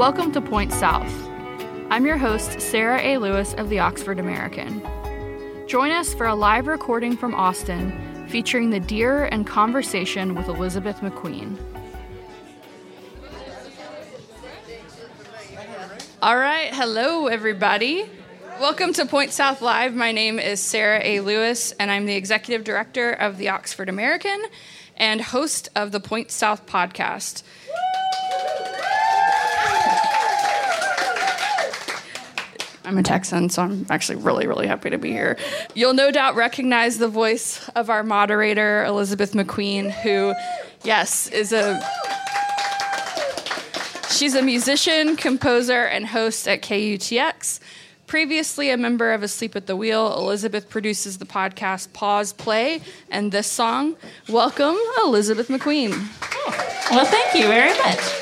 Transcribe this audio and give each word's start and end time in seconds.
Welcome 0.00 0.32
to 0.32 0.40
Point 0.40 0.72
South. 0.72 1.12
I'm 1.90 2.06
your 2.06 2.16
host, 2.16 2.58
Sarah 2.58 3.02
A. 3.02 3.18
Lewis 3.18 3.52
of 3.58 3.68
the 3.68 3.80
Oxford 3.80 4.18
American. 4.18 4.82
Join 5.66 5.90
us 5.90 6.14
for 6.14 6.24
a 6.26 6.34
live 6.34 6.68
recording 6.68 7.18
from 7.18 7.34
Austin 7.34 8.26
featuring 8.26 8.70
the 8.70 8.80
Deer 8.80 9.26
and 9.26 9.46
conversation 9.46 10.34
with 10.34 10.48
Elizabeth 10.48 11.00
McQueen. 11.00 11.58
All 16.22 16.38
right, 16.38 16.72
hello 16.72 17.26
everybody. 17.26 18.08
Welcome 18.58 18.94
to 18.94 19.04
Point 19.04 19.32
South 19.32 19.60
Live. 19.60 19.94
My 19.94 20.12
name 20.12 20.38
is 20.38 20.60
Sarah 20.60 21.02
A. 21.04 21.20
Lewis, 21.20 21.72
and 21.72 21.90
I'm 21.90 22.06
the 22.06 22.16
executive 22.16 22.64
director 22.64 23.12
of 23.12 23.36
the 23.36 23.50
Oxford 23.50 23.90
American 23.90 24.42
and 24.96 25.20
host 25.20 25.68
of 25.76 25.92
the 25.92 26.00
Point 26.00 26.30
South 26.30 26.64
podcast. 26.64 27.42
I'm 32.84 32.98
a 32.98 33.02
Texan, 33.02 33.50
so 33.50 33.62
I'm 33.62 33.86
actually 33.90 34.16
really, 34.16 34.46
really 34.46 34.66
happy 34.66 34.90
to 34.90 34.98
be 34.98 35.10
here. 35.10 35.36
You'll 35.74 35.94
no 35.94 36.10
doubt 36.10 36.34
recognize 36.34 36.98
the 36.98 37.08
voice 37.08 37.68
of 37.70 37.90
our 37.90 38.02
moderator, 38.02 38.84
Elizabeth 38.84 39.32
McQueen, 39.32 39.90
who, 39.90 40.34
yes, 40.82 41.28
is 41.28 41.52
a. 41.52 41.80
She's 44.10 44.34
a 44.34 44.42
musician, 44.42 45.16
composer, 45.16 45.84
and 45.84 46.06
host 46.06 46.48
at 46.48 46.62
KUTX. 46.62 47.60
Previously 48.06 48.70
a 48.70 48.76
member 48.76 49.12
of 49.12 49.22
Asleep 49.22 49.54
at 49.54 49.66
the 49.66 49.76
Wheel, 49.76 50.18
Elizabeth 50.18 50.68
produces 50.68 51.18
the 51.18 51.24
podcast 51.24 51.92
Pause 51.92 52.32
Play 52.32 52.80
and 53.10 53.30
this 53.30 53.46
song. 53.46 53.96
Welcome, 54.28 54.76
Elizabeth 55.04 55.48
McQueen. 55.48 55.92
Well, 56.90 57.04
thank 57.04 57.34
you 57.34 57.46
very 57.46 57.78
much. 57.78 58.19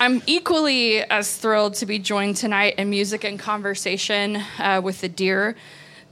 I'm 0.00 0.22
equally 0.24 1.02
as 1.02 1.36
thrilled 1.36 1.74
to 1.74 1.84
be 1.84 1.98
joined 1.98 2.36
tonight 2.36 2.76
in 2.78 2.88
music 2.88 3.22
and 3.22 3.38
conversation 3.38 4.42
uh, 4.58 4.80
with 4.82 5.02
the 5.02 5.10
Deer. 5.10 5.56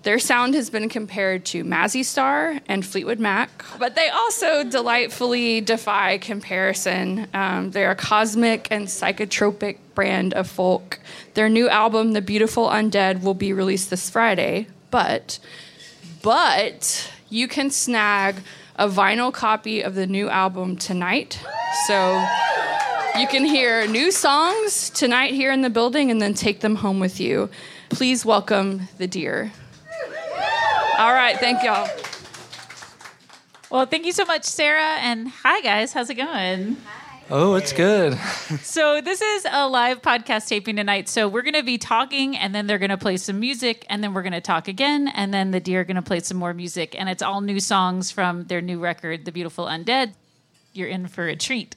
Their 0.03 0.19
sound 0.19 0.53
has 0.57 0.69
been 0.69 0.91
compared 0.91 1.47
to 1.47 1.65
Mazzy 1.65 2.05
Star 2.05 2.61
and 2.69 2.85
Fleetwood 2.85 3.19
Mac, 3.19 3.65
but 3.79 3.95
they 3.95 4.11
also 4.11 4.63
delightfully 4.63 5.63
defy 5.63 6.19
comparison. 6.19 7.29
Um, 7.33 7.71
they're 7.71 7.91
a 7.91 7.97
cosmic 7.97 8.69
and 8.71 8.89
psychotropic 8.89 9.79
brand 9.95 10.35
of 10.35 10.51
folk. 10.51 11.01
Their 11.33 11.49
new 11.49 11.71
album, 11.71 12.13
The 12.13 12.21
Beautiful 12.21 12.69
Undead, 12.69 13.23
will 13.23 13.33
be 13.33 13.55
released 13.55 13.89
this 13.89 14.11
Friday, 14.11 14.67
but 14.91 15.39
but 16.21 17.11
you 17.31 17.49
can 17.49 17.71
snag 17.71 18.37
a 18.77 18.87
vinyl 18.87 19.33
copy 19.33 19.81
of 19.81 19.95
the 19.95 20.07
new 20.07 20.29
album 20.29 20.77
tonight. 20.77 21.41
So 21.87 22.23
you 23.19 23.27
can 23.27 23.45
hear 23.45 23.85
new 23.89 24.13
songs 24.13 24.91
tonight 24.91 25.35
here 25.35 25.51
in 25.51 25.63
the 25.63 25.71
building 25.71 26.13
and 26.13 26.23
then 26.23 26.35
take 26.35 26.61
them 26.61 26.77
home 26.77 27.01
with 27.01 27.19
you. 27.19 27.51
Please 27.91 28.25
welcome 28.25 28.83
the 28.99 29.09
deer. 29.09 29.51
All 30.99 31.13
right, 31.13 31.37
thank 31.37 31.65
y'all. 31.65 31.89
Well, 33.71 33.87
thank 33.87 34.07
you 34.07 34.13
so 34.13 34.25
much, 34.25 34.45
Sarah. 34.45 34.99
And 35.01 35.29
hi, 35.29 35.61
guys. 35.63 35.93
How's 35.93 36.11
it 36.11 36.15
going? 36.15 36.77
Oh, 37.29 37.57
it's 37.57 37.73
good. 37.73 38.19
So, 38.63 39.03
this 39.03 39.21
is 39.21 39.47
a 39.51 39.69
live 39.69 40.01
podcast 40.01 40.49
taping 40.49 40.77
tonight. 40.77 41.09
So, 41.09 41.29
we're 41.29 41.43
going 41.43 41.55
to 41.55 41.63
be 41.63 41.77
talking, 41.77 42.37
and 42.37 42.55
then 42.55 42.67
they're 42.67 42.79
going 42.79 42.91
to 42.91 42.97
play 42.97 43.17
some 43.19 43.39
music, 43.41 43.85
and 43.91 44.03
then 44.03 44.15
we're 44.15 44.23
going 44.23 44.33
to 44.33 44.41
talk 44.41 44.69
again, 44.69 45.09
and 45.09 45.35
then 45.35 45.51
the 45.51 45.61
deer 45.61 45.81
are 45.81 45.85
going 45.85 45.97
to 45.97 46.03
play 46.03 46.21
some 46.21 46.39
more 46.39 46.55
music. 46.55 46.95
And 46.99 47.09
it's 47.09 47.23
all 47.23 47.41
new 47.41 47.61
songs 47.61 48.11
from 48.11 48.45
their 48.45 48.63
new 48.63 48.79
record, 48.79 49.25
The 49.25 49.33
Beautiful 49.33 49.67
Undead. 49.67 50.15
You're 50.73 50.89
in 50.89 51.09
for 51.09 51.29
a 51.29 51.37
treat. 51.37 51.77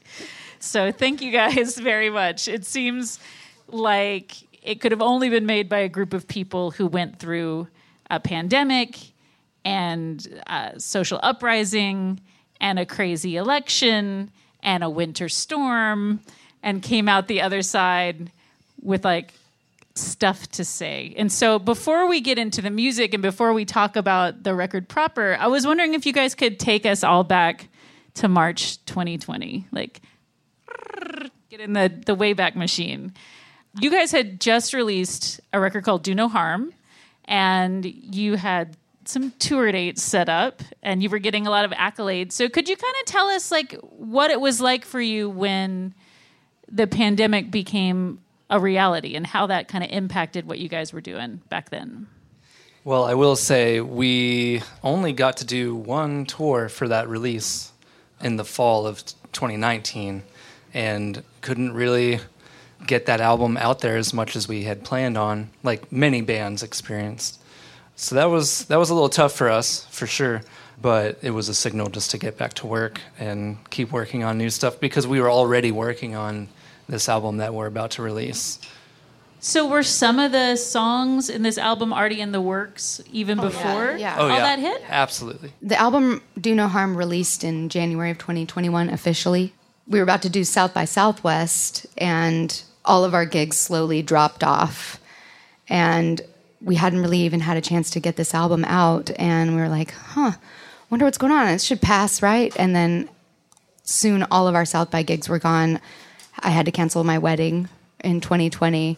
So, 0.64 0.92
thank 0.92 1.22
you 1.22 1.32
guys 1.32 1.78
very 1.80 2.10
much. 2.10 2.48
It 2.48 2.66
seems 2.66 3.20
like 3.68 4.36
it 4.62 4.82
could 4.82 4.92
have 4.92 5.02
only 5.02 5.30
been 5.30 5.46
made 5.46 5.68
by 5.70 5.80
a 5.80 5.90
group 5.90 6.14
of 6.14 6.28
people 6.28 6.72
who 6.72 6.88
went 6.88 7.20
through 7.20 7.68
a 8.10 8.20
pandemic 8.20 8.98
and 9.66 10.42
social 10.78 11.20
uprising 11.24 12.20
and 12.60 12.78
a 12.80 12.86
crazy 12.86 13.38
election 13.38 14.32
and 14.62 14.84
a 14.84 14.90
winter 14.90 15.30
storm 15.30 16.20
and 16.62 16.82
came 16.84 17.10
out 17.10 17.28
the 17.28 17.42
other 17.42 17.62
side 17.62 18.32
with 18.82 19.04
like 19.04 19.34
stuff 19.96 20.48
to 20.52 20.64
say. 20.64 21.14
And 21.18 21.32
so 21.32 21.60
before 21.60 22.08
we 22.08 22.22
get 22.22 22.38
into 22.38 22.62
the 22.62 22.70
music 22.70 23.14
and 23.14 23.22
before 23.22 23.54
we 23.54 23.66
talk 23.66 23.96
about 23.96 24.44
the 24.44 24.54
record 24.54 24.88
proper, 24.88 25.36
I 25.40 25.48
was 25.48 25.66
wondering 25.66 25.94
if 25.94 26.06
you 26.06 26.14
guys 26.14 26.36
could 26.36 26.60
take 26.60 26.86
us 26.86 27.04
all 27.04 27.24
back 27.24 27.68
to 28.16 28.28
March 28.28 28.84
2020. 28.86 29.68
Like 29.72 30.02
get 31.50 31.60
in 31.60 31.74
the 31.74 31.92
the 32.06 32.16
wayback 32.16 32.56
machine. 32.56 33.14
You 33.80 33.92
guys 33.92 34.12
had 34.12 34.40
just 34.42 34.74
released 34.74 35.40
a 35.54 35.60
record 35.60 35.84
called 35.84 36.04
Do 36.04 36.14
No 36.14 36.28
Harm 36.28 36.74
and 37.26 37.86
you 37.86 38.36
had 38.36 38.76
some 39.06 39.32
tour 39.40 39.72
dates 39.72 40.02
set 40.02 40.30
up 40.30 40.62
and 40.84 41.02
you 41.02 41.10
were 41.10 41.20
getting 41.20 41.48
a 41.48 41.50
lot 41.50 41.66
of 41.66 41.72
accolades. 41.72 42.34
So 42.34 42.50
could 42.50 42.70
you 42.70 42.76
kind 42.76 42.94
of 43.02 43.06
tell 43.06 43.28
us 43.28 43.52
like 43.52 43.74
what 43.82 44.32
it 44.32 44.40
was 44.40 44.62
like 44.62 44.86
for 44.86 45.02
you 45.02 45.30
when 45.30 45.94
the 46.70 46.88
pandemic 46.88 47.52
became 47.52 48.20
a 48.50 48.60
reality 48.60 49.16
and 49.16 49.26
how 49.26 49.48
that 49.48 49.68
kind 49.68 49.84
of 49.84 49.90
impacted 49.90 50.48
what 50.48 50.60
you 50.60 50.70
guys 50.70 50.94
were 50.94 51.02
doing 51.02 51.42
back 51.50 51.70
then? 51.70 52.08
Well, 52.84 53.06
I 53.06 53.14
will 53.14 53.36
say 53.36 53.80
we 53.80 54.62
only 54.84 55.14
got 55.14 55.38
to 55.38 55.46
do 55.46 55.76
one 55.76 56.26
tour 56.26 56.68
for 56.68 56.88
that 56.88 57.08
release 57.08 57.72
in 58.22 58.38
the 58.38 58.46
fall 58.46 58.88
of 58.88 59.06
2019 59.32 60.24
and 60.74 61.24
couldn't 61.42 61.74
really 61.74 62.20
get 62.88 63.06
that 63.06 63.22
album 63.22 63.58
out 63.58 63.80
there 63.80 63.98
as 63.98 64.14
much 64.14 64.36
as 64.36 64.48
we 64.48 64.64
had 64.64 64.84
planned 64.84 65.18
on, 65.18 65.50
like 65.64 65.92
many 65.92 66.22
bands 66.22 66.64
experienced. 66.64 67.40
So 67.96 68.16
that 68.16 68.26
was 68.26 68.66
that 68.66 68.80
was 68.80 68.90
a 68.90 68.94
little 68.94 69.10
tough 69.10 69.34
for 69.34 69.50
us, 69.50 69.86
for 69.92 70.08
sure. 70.08 70.42
But 70.82 71.20
it 71.22 71.30
was 71.30 71.48
a 71.48 71.54
signal 71.54 71.90
just 71.90 72.10
to 72.12 72.18
get 72.18 72.38
back 72.38 72.54
to 72.56 72.68
work 72.68 73.00
and 73.20 73.58
keep 73.70 73.92
working 73.92 74.24
on 74.24 74.40
new 74.40 74.50
stuff 74.50 74.80
because 74.80 75.06
we 75.06 75.22
were 75.22 75.30
already 75.30 75.72
working 75.72 76.16
on 76.16 76.48
this 76.90 77.08
album 77.08 77.38
that 77.38 77.54
we're 77.54 77.68
about 77.68 77.92
to 77.92 78.02
release. 78.02 78.60
So 79.40 79.68
were 79.68 79.84
some 79.84 80.20
of 80.20 80.32
the 80.32 80.56
songs 80.56 81.30
in 81.30 81.42
this 81.42 81.58
album 81.58 81.94
already 81.94 82.22
in 82.22 82.32
the 82.32 82.42
works 82.42 83.02
even 83.12 83.40
oh, 83.40 83.44
before 83.44 83.96
yeah. 83.98 84.16
Oh 84.18 84.24
all 84.24 84.30
yeah, 84.30 84.40
that 84.40 84.60
hit? 84.60 84.84
absolutely. 84.88 85.52
The 85.62 85.80
album 85.80 86.22
Do 86.40 86.54
No 86.54 86.68
Harm 86.68 86.96
released 86.96 87.44
in 87.44 87.70
January 87.70 88.12
of 88.12 88.18
2021 88.18 88.90
officially. 88.90 89.54
We 89.92 90.00
were 90.00 90.04
about 90.04 90.22
to 90.22 90.30
do 90.30 90.46
South 90.46 90.74
by 90.74 90.86
Southwest, 90.86 91.86
and 91.98 92.64
all 92.86 93.04
of 93.04 93.14
our 93.14 93.26
gigs 93.26 93.58
slowly 93.58 94.02
dropped 94.02 94.42
off. 94.42 95.02
And 95.68 96.22
we 96.62 96.76
hadn't 96.76 97.02
really 97.02 97.20
even 97.20 97.42
had 97.42 97.58
a 97.58 97.62
chance 97.62 97.90
to 97.92 98.00
get 98.00 98.16
this 98.16 98.34
album 98.34 98.64
out. 98.66 99.12
And 99.20 99.54
we 99.54 99.62
were 99.62 99.68
like, 99.68 99.92
huh, 99.92 100.32
wonder 100.90 101.06
what's 101.06 101.18
going 101.18 101.34
on. 101.34 101.50
It 101.50 101.62
should 101.62 101.82
pass, 101.82 102.22
right? 102.22 102.56
And 102.58 102.74
then 102.74 103.10
soon 103.84 104.24
all 104.32 104.48
of 104.48 104.56
our 104.56 104.64
South 104.64 104.92
by 104.92 105.04
gigs 105.04 105.28
were 105.28 105.40
gone. 105.40 105.82
I 106.40 106.52
had 106.52 106.66
to 106.68 106.72
cancel 106.72 107.04
my 107.04 107.18
wedding 107.18 107.68
in 108.02 108.22
2020 108.22 108.98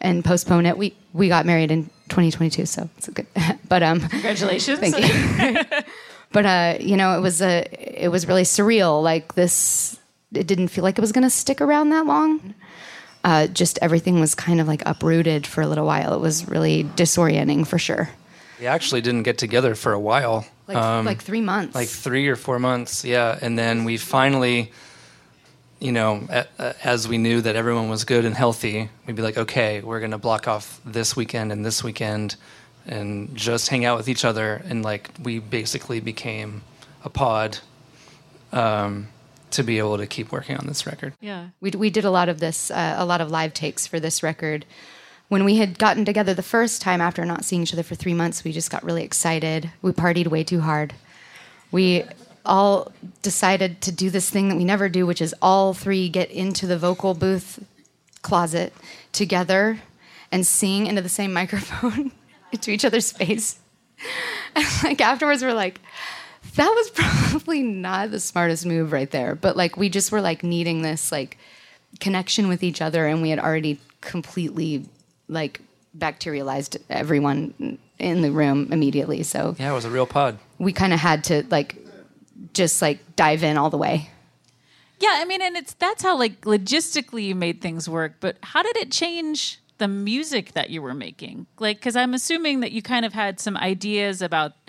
and 0.00 0.24
postpone 0.24 0.64
it. 0.64 0.78
We 0.78 0.94
we 1.12 1.28
got 1.28 1.44
married 1.44 1.70
in 1.70 1.84
2022, 2.08 2.64
so 2.64 2.88
it's 2.96 3.08
good. 3.10 3.26
but 3.68 3.82
um, 3.82 4.00
Congratulations. 4.00 4.78
Thank 4.78 4.98
you. 4.98 5.80
but 6.32 6.46
uh, 6.46 6.78
you 6.80 6.96
know, 6.96 7.18
it 7.18 7.20
was 7.20 7.42
a 7.42 7.66
it 7.70 8.08
was 8.08 8.26
really 8.26 8.44
surreal. 8.44 9.02
Like 9.02 9.34
this, 9.34 9.99
it 10.32 10.46
didn't 10.46 10.68
feel 10.68 10.84
like 10.84 10.98
it 10.98 11.00
was 11.00 11.12
going 11.12 11.24
to 11.24 11.30
stick 11.30 11.60
around 11.60 11.90
that 11.90 12.06
long. 12.06 12.54
Uh, 13.22 13.46
just 13.48 13.78
everything 13.82 14.18
was 14.20 14.34
kind 14.34 14.60
of 14.60 14.66
like 14.68 14.82
uprooted 14.86 15.46
for 15.46 15.60
a 15.60 15.66
little 15.66 15.86
while. 15.86 16.14
It 16.14 16.20
was 16.20 16.48
really 16.48 16.84
disorienting 16.84 17.66
for 17.66 17.78
sure. 17.78 18.08
We 18.58 18.66
actually 18.66 19.00
didn't 19.00 19.24
get 19.24 19.38
together 19.38 19.74
for 19.74 19.92
a 19.92 20.00
while. 20.00 20.46
Like 20.66 20.76
Um, 20.76 21.04
like 21.06 21.20
three 21.22 21.40
months. 21.40 21.74
like 21.74 21.88
three 21.88 22.28
or 22.28 22.36
four 22.36 22.58
months, 22.58 23.04
yeah. 23.04 23.38
And 23.42 23.58
then 23.58 23.84
we 23.84 23.96
finally, 23.96 24.70
you 25.80 25.92
know, 25.92 26.26
as 26.84 27.08
we 27.08 27.18
knew 27.18 27.40
that 27.40 27.56
everyone 27.56 27.88
was 27.90 28.04
good 28.04 28.24
and 28.24 28.34
healthy, 28.34 28.88
we'd 29.06 29.16
be 29.16 29.22
like, 29.22 29.36
okay, 29.38 29.80
we're 29.80 30.00
gonna 30.00 30.18
block 30.18 30.46
off 30.46 30.80
this 30.84 31.16
weekend 31.16 31.52
and 31.52 31.64
this 31.64 31.82
weekend, 31.82 32.36
and 32.86 33.34
just 33.34 33.68
hang 33.68 33.84
out 33.84 33.96
with 33.98 34.08
each 34.08 34.24
other. 34.24 34.62
And 34.68 34.82
like, 34.82 35.10
we 35.22 35.38
basically 35.40 36.00
became 36.00 36.62
a 37.04 37.10
pod 37.10 37.58
um, 38.52 39.08
to 39.52 39.62
be 39.62 39.78
able 39.78 39.98
to 39.98 40.06
keep 40.06 40.32
working 40.32 40.56
on 40.56 40.66
this 40.66 40.86
record. 40.86 41.14
yeah. 41.20 41.48
we 41.60 41.70
we 41.70 41.90
did 41.90 42.04
a 42.04 42.10
lot 42.10 42.28
of 42.28 42.40
this, 42.40 42.70
uh, 42.70 42.94
a 42.96 43.04
lot 43.04 43.20
of 43.20 43.30
live 43.30 43.54
takes 43.54 43.86
for 43.86 44.00
this 44.00 44.22
record. 44.22 44.64
When 45.28 45.44
we 45.44 45.56
had 45.56 45.78
gotten 45.78 46.04
together 46.04 46.34
the 46.34 46.42
first 46.42 46.82
time 46.82 47.00
after 47.00 47.24
not 47.24 47.44
seeing 47.44 47.62
each 47.62 47.72
other 47.72 47.84
for 47.84 47.94
three 47.94 48.14
months, 48.14 48.42
we 48.42 48.52
just 48.52 48.70
got 48.70 48.82
really 48.82 49.04
excited. 49.04 49.70
We 49.80 49.92
partied 49.92 50.26
way 50.26 50.42
too 50.42 50.60
hard. 50.60 50.94
We 51.70 52.04
all 52.44 52.90
decided 53.22 53.80
to 53.82 53.92
do 53.92 54.10
this 54.10 54.28
thing 54.28 54.48
that 54.48 54.56
we 54.56 54.64
never 54.64 54.88
do, 54.88 55.06
which 55.06 55.20
is 55.20 55.34
all 55.40 55.74
three 55.74 56.08
get 56.08 56.30
into 56.30 56.66
the 56.66 56.78
vocal 56.78 57.14
booth 57.14 57.64
closet 58.22 58.72
together 59.12 59.80
and 60.32 60.46
sing 60.46 60.86
into 60.86 61.02
the 61.02 61.08
same 61.08 61.32
microphone 61.40 62.12
into 62.52 62.70
each 62.70 62.84
other's 62.84 63.12
face. 63.12 63.58
And 64.56 64.66
like 64.82 65.00
afterwards, 65.00 65.44
we're 65.44 65.54
like, 65.54 65.78
that 66.56 66.68
was 66.68 66.90
probably 66.94 67.62
not 67.62 68.10
the 68.10 68.20
smartest 68.20 68.66
move 68.66 68.92
right 68.92 69.10
there. 69.10 69.34
But 69.34 69.56
like 69.56 69.76
we 69.76 69.88
just 69.88 70.10
were 70.12 70.20
like 70.20 70.42
needing 70.42 70.82
this 70.82 71.10
like 71.12 71.38
connection 71.98 72.48
with 72.48 72.62
each 72.62 72.80
other, 72.80 73.06
and 73.06 73.22
we 73.22 73.30
had 73.30 73.38
already 73.38 73.78
completely 74.00 74.86
like 75.28 75.60
bacterialized 75.94 76.76
everyone 76.88 77.78
in 77.98 78.22
the 78.22 78.30
room 78.30 78.68
immediately. 78.72 79.22
So 79.22 79.56
Yeah, 79.58 79.70
it 79.70 79.74
was 79.74 79.84
a 79.84 79.90
real 79.90 80.06
pod. 80.06 80.38
we 80.58 80.72
kind 80.72 80.92
of 80.92 81.00
had 81.00 81.24
to 81.24 81.44
like 81.50 81.76
just 82.54 82.80
like 82.80 82.98
dive 83.16 83.42
in 83.44 83.56
all 83.58 83.70
the 83.70 83.76
way. 83.78 84.10
Yeah, 84.98 85.14
I 85.14 85.24
mean, 85.24 85.40
and 85.42 85.56
it's 85.56 85.74
that's 85.74 86.02
how 86.02 86.16
like 86.18 86.42
logistically 86.42 87.24
you 87.26 87.34
made 87.34 87.60
things 87.60 87.88
work. 87.88 88.14
But 88.20 88.36
how 88.42 88.62
did 88.62 88.76
it 88.76 88.90
change 88.92 89.58
the 89.78 89.88
music 89.88 90.52
that 90.52 90.68
you 90.70 90.82
were 90.82 90.92
making? 90.94 91.46
Like, 91.58 91.78
because 91.78 91.96
I'm 91.96 92.12
assuming 92.12 92.60
that 92.60 92.72
you 92.72 92.82
kind 92.82 93.06
of 93.06 93.14
had 93.14 93.40
some 93.40 93.56
ideas 93.56 94.20
about 94.20 94.59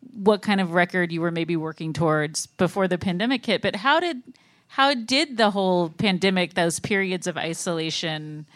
what 0.00 0.42
kind 0.42 0.60
of 0.60 0.72
record 0.72 1.12
you 1.12 1.20
were 1.20 1.30
maybe 1.30 1.56
working 1.56 1.92
towards 1.92 2.46
before 2.46 2.88
the 2.88 2.98
pandemic 2.98 3.44
hit. 3.44 3.62
But 3.62 3.76
how 3.76 4.00
did 4.00 4.22
how 4.68 4.94
did 4.94 5.36
the 5.38 5.50
whole 5.50 5.88
pandemic, 5.90 6.54
those 6.54 6.78
periods 6.78 7.26
of 7.26 7.38
isolation, 7.38 8.46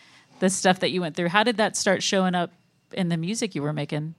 the 0.40 0.50
stuff 0.50 0.80
that 0.80 0.90
you 0.90 1.00
went 1.00 1.16
through, 1.16 1.28
how 1.28 1.42
did 1.42 1.56
that 1.56 1.76
start 1.76 2.02
showing 2.02 2.34
up 2.34 2.52
in 2.92 3.08
the 3.08 3.16
music 3.16 3.54
you 3.54 3.62
were 3.62 3.72
making? 3.72 4.14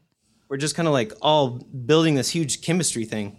we're 0.53 0.57
just 0.57 0.75
kind 0.75 0.87
of 0.87 0.93
like 0.93 1.11
all 1.19 1.49
building 1.49 2.13
this 2.13 2.29
huge 2.29 2.61
chemistry 2.61 3.05
thing. 3.05 3.35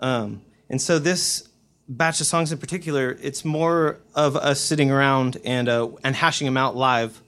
Um, 0.00 0.40
and 0.70 0.80
so 0.80 0.98
this 0.98 1.46
batch 1.90 2.22
of 2.22 2.26
songs 2.26 2.52
in 2.52 2.58
particular, 2.58 3.18
it's 3.20 3.44
more 3.44 4.00
of 4.14 4.34
us 4.34 4.62
sitting 4.62 4.90
around 4.90 5.36
and 5.44 5.68
uh, 5.68 5.90
and 6.02 6.16
hashing 6.16 6.46
them 6.46 6.56
out 6.56 6.74
live, 6.74 7.20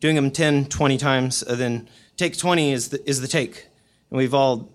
doing 0.00 0.16
them 0.16 0.32
10, 0.32 0.66
20 0.66 0.98
times, 0.98 1.40
and 1.44 1.58
then 1.58 1.88
take 2.16 2.36
20 2.36 2.72
is 2.72 2.88
the, 2.88 3.08
is 3.08 3.20
the 3.20 3.28
take. 3.28 3.68
And 4.10 4.18
we've 4.18 4.34
all 4.34 4.72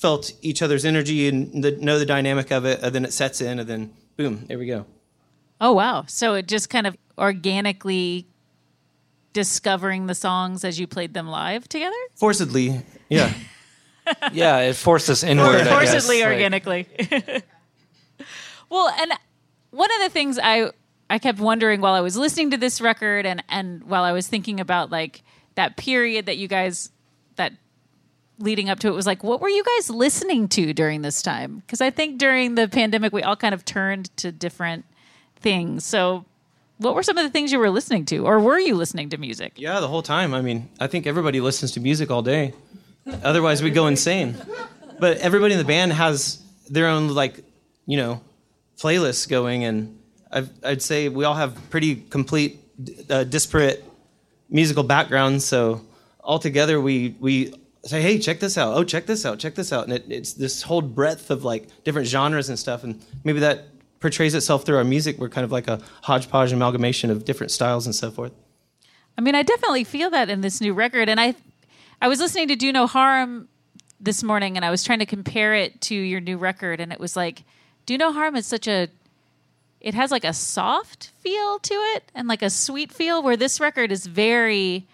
felt 0.00 0.32
each 0.40 0.62
other's 0.62 0.84
energy 0.84 1.28
and 1.28 1.62
the, 1.62 1.72
know 1.72 1.98
the 1.98 2.06
dynamic 2.06 2.50
of 2.50 2.64
it, 2.64 2.80
and 2.82 2.94
then 2.94 3.04
it 3.04 3.12
sets 3.12 3.40
in, 3.40 3.58
and 3.58 3.68
then 3.68 3.92
boom, 4.16 4.46
there 4.48 4.58
we 4.58 4.66
go. 4.66 4.86
Oh 5.60 5.72
wow! 5.72 6.04
So 6.06 6.34
it 6.34 6.48
just 6.48 6.70
kind 6.70 6.86
of 6.86 6.96
organically 7.18 8.26
discovering 9.32 10.06
the 10.06 10.14
songs 10.14 10.64
as 10.64 10.80
you 10.80 10.86
played 10.86 11.14
them 11.14 11.28
live 11.28 11.68
together. 11.68 11.96
Forcedly, 12.18 12.82
yeah. 13.08 13.32
Yeah, 14.32 14.58
it 14.58 14.74
forced 14.74 15.08
us 15.08 15.22
inward. 15.22 15.60
I 15.60 15.84
guess. 15.84 16.08
forcedly 16.08 16.22
Like, 16.22 16.32
organically. 16.32 16.88
well, 18.68 18.92
and 18.98 19.12
one 19.70 19.88
of 19.92 20.00
the 20.00 20.08
things 20.08 20.36
I 20.42 20.72
I 21.08 21.20
kept 21.20 21.38
wondering 21.38 21.80
while 21.80 21.94
I 21.94 22.00
was 22.00 22.16
listening 22.16 22.50
to 22.50 22.56
this 22.56 22.80
record 22.80 23.24
and 23.24 23.44
and 23.48 23.84
while 23.84 24.02
I 24.02 24.10
was 24.10 24.26
thinking 24.26 24.58
about 24.58 24.90
like 24.90 25.22
that 25.54 25.76
period 25.76 26.26
that 26.26 26.38
you 26.38 26.48
guys 26.48 26.90
that 27.36 27.52
leading 28.40 28.68
up 28.70 28.78
to 28.80 28.88
it 28.88 28.92
was 28.92 29.06
like 29.06 29.22
what 29.22 29.40
were 29.40 29.48
you 29.48 29.62
guys 29.62 29.90
listening 29.90 30.48
to 30.48 30.72
during 30.72 31.02
this 31.02 31.22
time? 31.22 31.62
Because 31.66 31.80
I 31.80 31.90
think 31.90 32.18
during 32.18 32.54
the 32.54 32.68
pandemic 32.68 33.12
we 33.12 33.22
all 33.22 33.36
kind 33.36 33.54
of 33.54 33.64
turned 33.64 34.14
to 34.18 34.32
different 34.32 34.84
things. 35.36 35.84
So 35.84 36.24
what 36.78 36.94
were 36.94 37.02
some 37.02 37.18
of 37.18 37.24
the 37.24 37.30
things 37.30 37.52
you 37.52 37.58
were 37.58 37.70
listening 37.70 38.06
to 38.06 38.26
or 38.26 38.40
were 38.40 38.58
you 38.58 38.74
listening 38.74 39.10
to 39.10 39.18
music? 39.18 39.52
Yeah, 39.56 39.80
the 39.80 39.88
whole 39.88 40.02
time. 40.02 40.32
I 40.32 40.40
mean, 40.40 40.68
I 40.80 40.86
think 40.86 41.06
everybody 41.06 41.40
listens 41.40 41.72
to 41.72 41.80
music 41.80 42.10
all 42.10 42.22
day. 42.22 42.54
Otherwise, 43.22 43.62
we'd 43.62 43.74
go 43.74 43.86
insane. 43.86 44.36
But 44.98 45.18
everybody 45.18 45.54
in 45.54 45.58
the 45.58 45.64
band 45.64 45.92
has 45.92 46.42
their 46.68 46.86
own, 46.86 47.08
like, 47.08 47.42
you 47.86 47.96
know, 47.96 48.20
playlists 48.78 49.28
going, 49.28 49.64
and 49.64 49.98
I've, 50.30 50.50
I'd 50.62 50.82
say 50.82 51.08
we 51.08 51.24
all 51.24 51.34
have 51.34 51.56
pretty 51.70 51.96
complete, 51.96 52.58
uh, 53.08 53.24
disparate 53.24 53.84
musical 54.48 54.82
backgrounds. 54.82 55.44
So 55.44 55.80
all 56.20 56.38
together, 56.38 56.80
we 56.80 57.16
we 57.18 57.54
say, 57.84 58.02
"Hey, 58.02 58.18
check 58.18 58.40
this 58.40 58.58
out! 58.58 58.76
Oh, 58.76 58.84
check 58.84 59.06
this 59.06 59.24
out! 59.24 59.38
Check 59.38 59.54
this 59.54 59.72
out!" 59.72 59.84
And 59.84 59.92
it, 59.92 60.04
it's 60.08 60.32
this 60.34 60.62
whole 60.62 60.82
breadth 60.82 61.30
of 61.30 61.44
like 61.44 61.68
different 61.84 62.08
genres 62.08 62.48
and 62.48 62.58
stuff, 62.58 62.84
and 62.84 63.02
maybe 63.24 63.40
that 63.40 63.68
portrays 64.00 64.34
itself 64.34 64.64
through 64.64 64.76
our 64.76 64.84
music. 64.84 65.18
We're 65.18 65.28
kind 65.28 65.44
of 65.44 65.52
like 65.52 65.68
a 65.68 65.80
hodgepodge 66.02 66.52
amalgamation 66.52 67.10
of 67.10 67.24
different 67.24 67.50
styles 67.50 67.86
and 67.86 67.94
so 67.94 68.10
forth. 68.10 68.32
I 69.16 69.20
mean, 69.20 69.34
I 69.34 69.42
definitely 69.42 69.84
feel 69.84 70.10
that 70.10 70.30
in 70.30 70.40
this 70.40 70.60
new 70.60 70.72
record. 70.72 71.08
And 71.10 71.20
I, 71.20 71.34
I 72.00 72.08
was 72.08 72.20
listening 72.20 72.48
to 72.48 72.56
Do 72.56 72.72
No 72.72 72.86
Harm 72.86 73.48
this 74.00 74.22
morning, 74.22 74.56
and 74.56 74.64
I 74.64 74.70
was 74.70 74.82
trying 74.82 75.00
to 75.00 75.06
compare 75.06 75.54
it 75.54 75.80
to 75.82 75.94
your 75.94 76.20
new 76.20 76.38
record, 76.38 76.80
and 76.80 76.90
it 76.90 76.98
was 76.98 77.16
like, 77.16 77.44
Do 77.84 77.98
No 77.98 78.12
Harm 78.12 78.34
is 78.34 78.46
such 78.46 78.66
a, 78.66 78.88
it 79.80 79.92
has 79.92 80.10
like 80.10 80.24
a 80.24 80.32
soft 80.32 81.10
feel 81.18 81.58
to 81.58 81.74
it 81.74 82.10
and 82.14 82.26
like 82.26 82.40
a 82.40 82.48
sweet 82.48 82.90
feel, 82.90 83.22
where 83.22 83.36
this 83.36 83.60
record 83.60 83.92
is 83.92 84.06
very 84.06 84.86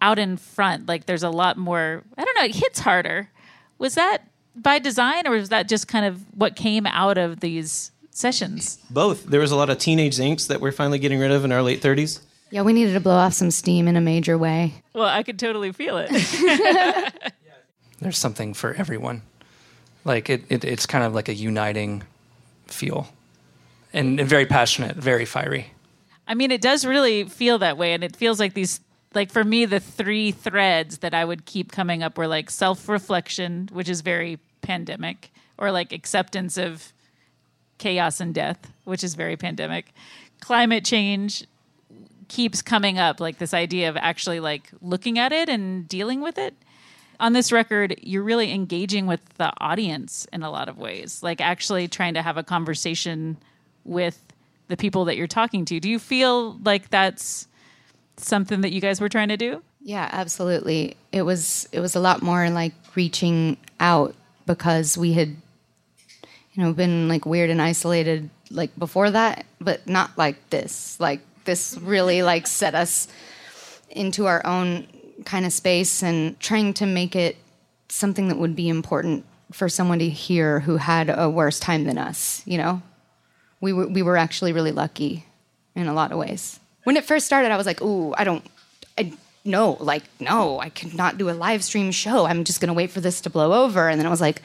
out 0.00 0.18
in 0.18 0.36
front. 0.36 0.86
Like 0.86 1.06
there's 1.06 1.22
a 1.22 1.30
lot 1.30 1.56
more. 1.56 2.02
I 2.16 2.24
don't 2.24 2.36
know. 2.36 2.44
It 2.44 2.54
hits 2.54 2.80
harder. 2.80 3.30
Was 3.78 3.94
that 3.94 4.28
by 4.54 4.78
design, 4.78 5.26
or 5.26 5.32
was 5.32 5.50
that 5.50 5.68
just 5.68 5.88
kind 5.88 6.06
of 6.06 6.24
what 6.36 6.56
came 6.56 6.86
out 6.86 7.18
of 7.18 7.40
these 7.40 7.90
sessions? 8.10 8.78
Both. 8.90 9.24
There 9.26 9.40
was 9.40 9.50
a 9.50 9.56
lot 9.56 9.70
of 9.70 9.78
teenage 9.78 10.18
inks 10.18 10.46
that 10.46 10.60
we're 10.60 10.72
finally 10.72 10.98
getting 10.98 11.18
rid 11.18 11.30
of 11.30 11.44
in 11.44 11.52
our 11.52 11.62
late 11.62 11.82
30s. 11.82 12.20
Yeah, 12.50 12.62
we 12.62 12.72
needed 12.72 12.94
to 12.94 13.00
blow 13.00 13.16
off 13.16 13.34
some 13.34 13.50
steam 13.50 13.88
in 13.88 13.96
a 13.96 14.00
major 14.00 14.38
way. 14.38 14.74
Well, 14.94 15.04
I 15.04 15.22
could 15.22 15.38
totally 15.38 15.72
feel 15.72 15.98
it. 15.98 16.10
There's 18.00 18.18
something 18.18 18.54
for 18.54 18.72
everyone. 18.74 19.22
Like 20.04 20.30
it, 20.30 20.44
it 20.48 20.64
it's 20.64 20.86
kind 20.86 21.02
of 21.02 21.14
like 21.14 21.28
a 21.28 21.34
uniting 21.34 22.04
feel, 22.68 23.08
and, 23.92 24.20
and 24.20 24.28
very 24.28 24.46
passionate, 24.46 24.94
very 24.96 25.24
fiery. 25.24 25.72
I 26.28 26.34
mean, 26.34 26.50
it 26.52 26.60
does 26.60 26.84
really 26.84 27.24
feel 27.24 27.58
that 27.58 27.76
way, 27.76 27.92
and 27.92 28.04
it 28.04 28.14
feels 28.14 28.38
like 28.38 28.54
these, 28.54 28.80
like 29.14 29.30
for 29.30 29.44
me, 29.44 29.64
the 29.64 29.80
three 29.80 30.30
threads 30.30 30.98
that 30.98 31.14
I 31.14 31.24
would 31.24 31.44
keep 31.46 31.72
coming 31.72 32.02
up 32.02 32.18
were 32.18 32.26
like 32.26 32.50
self-reflection, 32.50 33.70
which 33.72 33.88
is 33.88 34.00
very 34.00 34.38
pandemic, 34.62 35.30
or 35.58 35.70
like 35.70 35.92
acceptance 35.92 36.58
of 36.58 36.92
chaos 37.78 38.20
and 38.20 38.34
death, 38.34 38.72
which 38.84 39.04
is 39.04 39.14
very 39.14 39.36
pandemic. 39.36 39.92
Climate 40.40 40.84
change 40.84 41.46
keeps 42.28 42.60
coming 42.60 42.98
up, 42.98 43.20
like 43.20 43.38
this 43.38 43.54
idea 43.54 43.88
of 43.88 43.96
actually 43.96 44.40
like 44.40 44.70
looking 44.82 45.18
at 45.18 45.32
it 45.32 45.48
and 45.48 45.88
dealing 45.88 46.20
with 46.20 46.38
it. 46.38 46.54
On 47.18 47.32
this 47.32 47.50
record, 47.50 47.98
you're 48.02 48.22
really 48.22 48.52
engaging 48.52 49.06
with 49.06 49.20
the 49.38 49.50
audience 49.58 50.26
in 50.32 50.42
a 50.42 50.50
lot 50.50 50.68
of 50.68 50.76
ways, 50.76 51.22
like 51.22 51.40
actually 51.40 51.88
trying 51.88 52.14
to 52.14 52.22
have 52.22 52.36
a 52.36 52.42
conversation 52.42 53.38
with 53.84 54.20
the 54.68 54.76
people 54.76 55.06
that 55.06 55.16
you're 55.16 55.26
talking 55.26 55.64
to. 55.64 55.80
Do 55.80 55.88
you 55.88 55.98
feel 55.98 56.58
like 56.64 56.90
that's 56.90 57.48
something 58.16 58.60
that 58.62 58.72
you 58.72 58.80
guys 58.80 59.00
were 59.00 59.08
trying 59.08 59.28
to 59.28 59.36
do? 59.36 59.62
Yeah, 59.80 60.08
absolutely. 60.10 60.96
It 61.12 61.22
was 61.22 61.68
it 61.72 61.80
was 61.80 61.94
a 61.94 62.00
lot 62.00 62.22
more 62.22 62.50
like 62.50 62.74
reaching 62.94 63.56
out 63.78 64.14
because 64.46 64.98
we 64.98 65.12
had 65.12 65.28
you 65.28 66.62
know 66.62 66.72
been 66.72 67.08
like 67.08 67.26
weird 67.26 67.50
and 67.50 67.62
isolated 67.62 68.30
like 68.50 68.76
before 68.78 69.10
that, 69.10 69.46
but 69.60 69.86
not 69.88 70.16
like 70.16 70.50
this. 70.50 70.98
Like 70.98 71.20
this 71.44 71.78
really 71.80 72.22
like 72.22 72.46
set 72.46 72.74
us 72.74 73.08
into 73.90 74.26
our 74.26 74.44
own 74.44 74.86
kind 75.24 75.46
of 75.46 75.52
space 75.52 76.02
and 76.02 76.38
trying 76.40 76.74
to 76.74 76.86
make 76.86 77.16
it 77.16 77.36
something 77.88 78.28
that 78.28 78.38
would 78.38 78.56
be 78.56 78.68
important 78.68 79.24
for 79.52 79.68
someone 79.68 79.98
to 80.00 80.08
hear 80.08 80.60
who 80.60 80.76
had 80.76 81.12
a 81.16 81.30
worse 81.30 81.60
time 81.60 81.84
than 81.84 81.98
us, 81.98 82.42
you 82.44 82.58
know? 82.58 82.82
We 83.60 83.72
were 83.72 83.86
we 83.86 84.02
were 84.02 84.16
actually 84.16 84.52
really 84.52 84.72
lucky 84.72 85.24
in 85.74 85.86
a 85.86 85.94
lot 85.94 86.12
of 86.12 86.18
ways. 86.18 86.60
When 86.86 86.96
it 86.96 87.04
first 87.04 87.26
started, 87.26 87.50
I 87.50 87.56
was 87.56 87.66
like, 87.66 87.82
"Ooh, 87.82 88.14
I 88.16 88.22
don't 88.22 88.44
I 88.96 89.12
no, 89.44 89.76
like 89.80 90.04
no, 90.20 90.60
I 90.60 90.68
could 90.68 90.94
not 90.94 91.18
do 91.18 91.28
a 91.28 91.32
live 91.32 91.64
stream 91.64 91.90
show. 91.90 92.26
I'm 92.26 92.44
just 92.44 92.60
going 92.60 92.68
to 92.68 92.74
wait 92.74 92.90
for 92.92 93.00
this 93.00 93.20
to 93.22 93.30
blow 93.30 93.64
over." 93.64 93.88
And 93.88 93.98
then 93.98 94.06
I 94.06 94.10
was 94.10 94.20
like, 94.20 94.40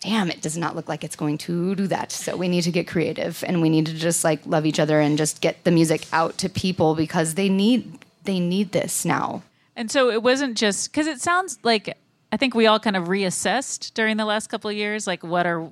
damn, 0.00 0.30
it 0.30 0.40
does 0.40 0.56
not 0.56 0.74
look 0.74 0.88
like 0.88 1.04
it's 1.04 1.16
going 1.16 1.36
to 1.36 1.74
do 1.74 1.86
that. 1.86 2.10
So 2.10 2.36
we 2.36 2.48
need 2.48 2.62
to 2.62 2.72
get 2.72 2.88
creative 2.88 3.44
and 3.46 3.60
we 3.60 3.68
need 3.68 3.86
to 3.86 3.92
just 3.92 4.24
like 4.24 4.40
love 4.46 4.64
each 4.64 4.80
other 4.80 5.00
and 5.00 5.18
just 5.18 5.40
get 5.40 5.62
the 5.64 5.70
music 5.70 6.06
out 6.12 6.38
to 6.38 6.48
people 6.48 6.94
because 6.94 7.34
they 7.34 7.48
need 7.48 7.98
they 8.24 8.40
need 8.40 8.72
this 8.72 9.04
now. 9.04 9.42
And 9.76 9.90
so 9.90 10.10
it 10.10 10.22
wasn't 10.22 10.56
just 10.56 10.90
because 10.90 11.06
it 11.06 11.20
sounds 11.20 11.58
like 11.62 11.96
I 12.32 12.36
think 12.36 12.54
we 12.54 12.66
all 12.66 12.80
kind 12.80 12.96
of 12.96 13.08
reassessed 13.08 13.92
during 13.94 14.16
the 14.16 14.24
last 14.24 14.48
couple 14.48 14.70
of 14.70 14.76
years, 14.76 15.06
like 15.06 15.22
what 15.22 15.46
are 15.46 15.70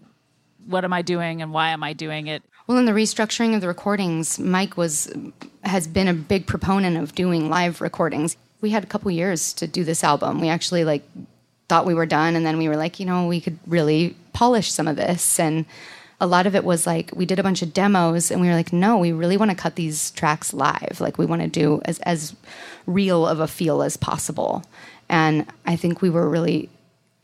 what 0.66 0.84
am 0.84 0.92
I 0.92 1.02
doing 1.02 1.40
and 1.40 1.52
why 1.52 1.70
am 1.70 1.82
I 1.82 1.94
doing 1.94 2.26
it? 2.26 2.42
Well, 2.68 2.76
in 2.76 2.84
the 2.84 2.92
restructuring 2.92 3.54
of 3.54 3.62
the 3.62 3.66
recordings, 3.66 4.38
Mike 4.38 4.76
was 4.76 5.10
has 5.64 5.86
been 5.86 6.06
a 6.06 6.12
big 6.12 6.46
proponent 6.46 6.98
of 6.98 7.14
doing 7.14 7.48
live 7.48 7.80
recordings. 7.80 8.36
We 8.60 8.70
had 8.70 8.84
a 8.84 8.86
couple 8.86 9.10
years 9.10 9.54
to 9.54 9.66
do 9.66 9.84
this 9.84 10.04
album. 10.04 10.38
We 10.38 10.50
actually 10.50 10.84
like 10.84 11.02
thought 11.70 11.86
we 11.86 11.94
were 11.94 12.04
done 12.04 12.36
and 12.36 12.44
then 12.44 12.58
we 12.58 12.68
were 12.68 12.76
like, 12.76 13.00
you 13.00 13.06
know, 13.06 13.26
we 13.26 13.40
could 13.40 13.58
really 13.66 14.16
polish 14.34 14.70
some 14.70 14.86
of 14.86 14.96
this 14.96 15.40
and 15.40 15.64
a 16.20 16.26
lot 16.26 16.46
of 16.46 16.54
it 16.54 16.62
was 16.62 16.86
like 16.86 17.10
we 17.14 17.24
did 17.24 17.38
a 17.38 17.42
bunch 17.42 17.62
of 17.62 17.72
demos 17.72 18.30
and 18.30 18.38
we 18.38 18.48
were 18.48 18.54
like, 18.54 18.72
no, 18.72 18.98
we 18.98 19.12
really 19.12 19.38
want 19.38 19.50
to 19.50 19.56
cut 19.56 19.76
these 19.76 20.10
tracks 20.10 20.52
live. 20.52 20.98
Like 21.00 21.16
we 21.16 21.24
want 21.24 21.40
to 21.40 21.48
do 21.48 21.80
as 21.86 21.98
as 22.00 22.36
real 22.86 23.26
of 23.26 23.40
a 23.40 23.48
feel 23.48 23.80
as 23.80 23.96
possible. 23.96 24.62
And 25.08 25.46
I 25.64 25.76
think 25.76 26.02
we 26.02 26.10
were 26.10 26.28
really 26.28 26.68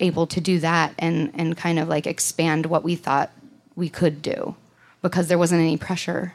able 0.00 0.26
to 0.28 0.40
do 0.40 0.58
that 0.60 0.94
and 0.98 1.30
and 1.34 1.54
kind 1.54 1.78
of 1.78 1.86
like 1.86 2.06
expand 2.06 2.64
what 2.64 2.82
we 2.82 2.96
thought 2.96 3.30
we 3.76 3.90
could 3.90 4.22
do 4.22 4.56
because 5.04 5.28
there 5.28 5.38
wasn't 5.38 5.60
any 5.60 5.76
pressure. 5.76 6.32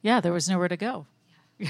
Yeah, 0.00 0.20
there 0.20 0.32
was 0.32 0.48
nowhere 0.48 0.68
to 0.68 0.76
go. 0.76 1.06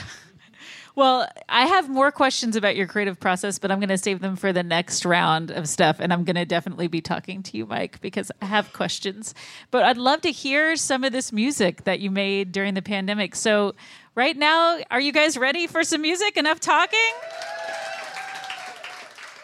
Well, 0.94 1.28
I 1.46 1.66
have 1.66 1.90
more 1.90 2.10
questions 2.10 2.56
about 2.56 2.74
your 2.74 2.86
creative 2.86 3.20
process, 3.20 3.58
but 3.58 3.70
I'm 3.70 3.80
going 3.80 3.90
to 3.90 3.98
save 3.98 4.20
them 4.20 4.34
for 4.34 4.50
the 4.54 4.62
next 4.62 5.04
round 5.04 5.50
of 5.50 5.68
stuff. 5.68 5.98
And 6.00 6.10
I'm 6.10 6.24
going 6.24 6.36
to 6.36 6.46
definitely 6.46 6.88
be 6.88 7.02
talking 7.02 7.42
to 7.42 7.58
you, 7.58 7.66
Mike, 7.66 8.00
because 8.00 8.32
I 8.40 8.46
have 8.46 8.72
questions. 8.72 9.34
But 9.70 9.84
I'd 9.84 9.98
love 9.98 10.22
to 10.22 10.30
hear 10.30 10.74
some 10.74 11.04
of 11.04 11.12
this 11.12 11.34
music 11.34 11.84
that 11.84 12.00
you 12.00 12.10
made 12.10 12.50
during 12.50 12.72
the 12.72 12.80
pandemic. 12.80 13.34
So, 13.34 13.74
right 14.14 14.38
now, 14.38 14.78
are 14.90 14.98
you 14.98 15.12
guys 15.12 15.36
ready 15.36 15.66
for 15.66 15.84
some 15.84 16.00
music? 16.00 16.38
Enough 16.38 16.60
talking? 16.60 17.12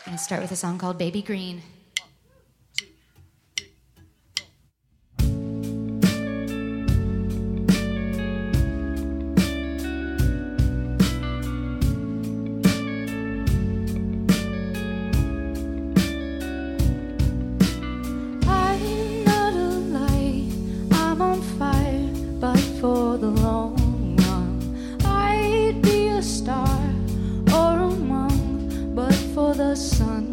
I'm 0.07 0.13
going 0.13 0.17
to 0.17 0.25
start 0.25 0.41
with 0.41 0.53
a 0.53 0.57
song 0.57 0.79
called 0.79 0.97
Baby 0.97 1.21
Green. 1.21 1.61
The 29.73 29.77
sun. 29.77 30.29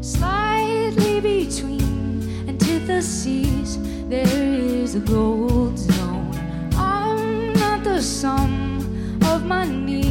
Slightly 0.00 1.20
between 1.20 2.48
and 2.48 2.58
to 2.60 2.78
the 2.78 3.02
seas, 3.02 3.76
there 4.08 4.26
is 4.26 4.94
a 4.94 5.00
gold 5.00 5.78
zone. 5.78 6.32
I'm 6.74 7.52
not 7.52 7.84
the 7.84 8.00
sum 8.00 8.78
of 9.24 9.44
my 9.44 9.66
needs 9.66 10.01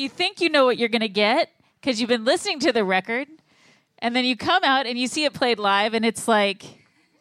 You 0.00 0.08
think 0.08 0.40
you 0.40 0.48
know 0.48 0.64
what 0.64 0.78
you're 0.78 0.88
going 0.88 1.02
to 1.02 1.08
get 1.08 1.50
because 1.78 2.00
you've 2.00 2.08
been 2.08 2.24
listening 2.24 2.58
to 2.60 2.72
the 2.72 2.84
record, 2.84 3.28
and 3.98 4.16
then 4.16 4.24
you 4.24 4.34
come 4.34 4.64
out 4.64 4.86
and 4.86 4.98
you 4.98 5.06
see 5.06 5.24
it 5.26 5.34
played 5.34 5.58
live, 5.58 5.92
and 5.92 6.06
it's 6.06 6.26
like, 6.26 6.64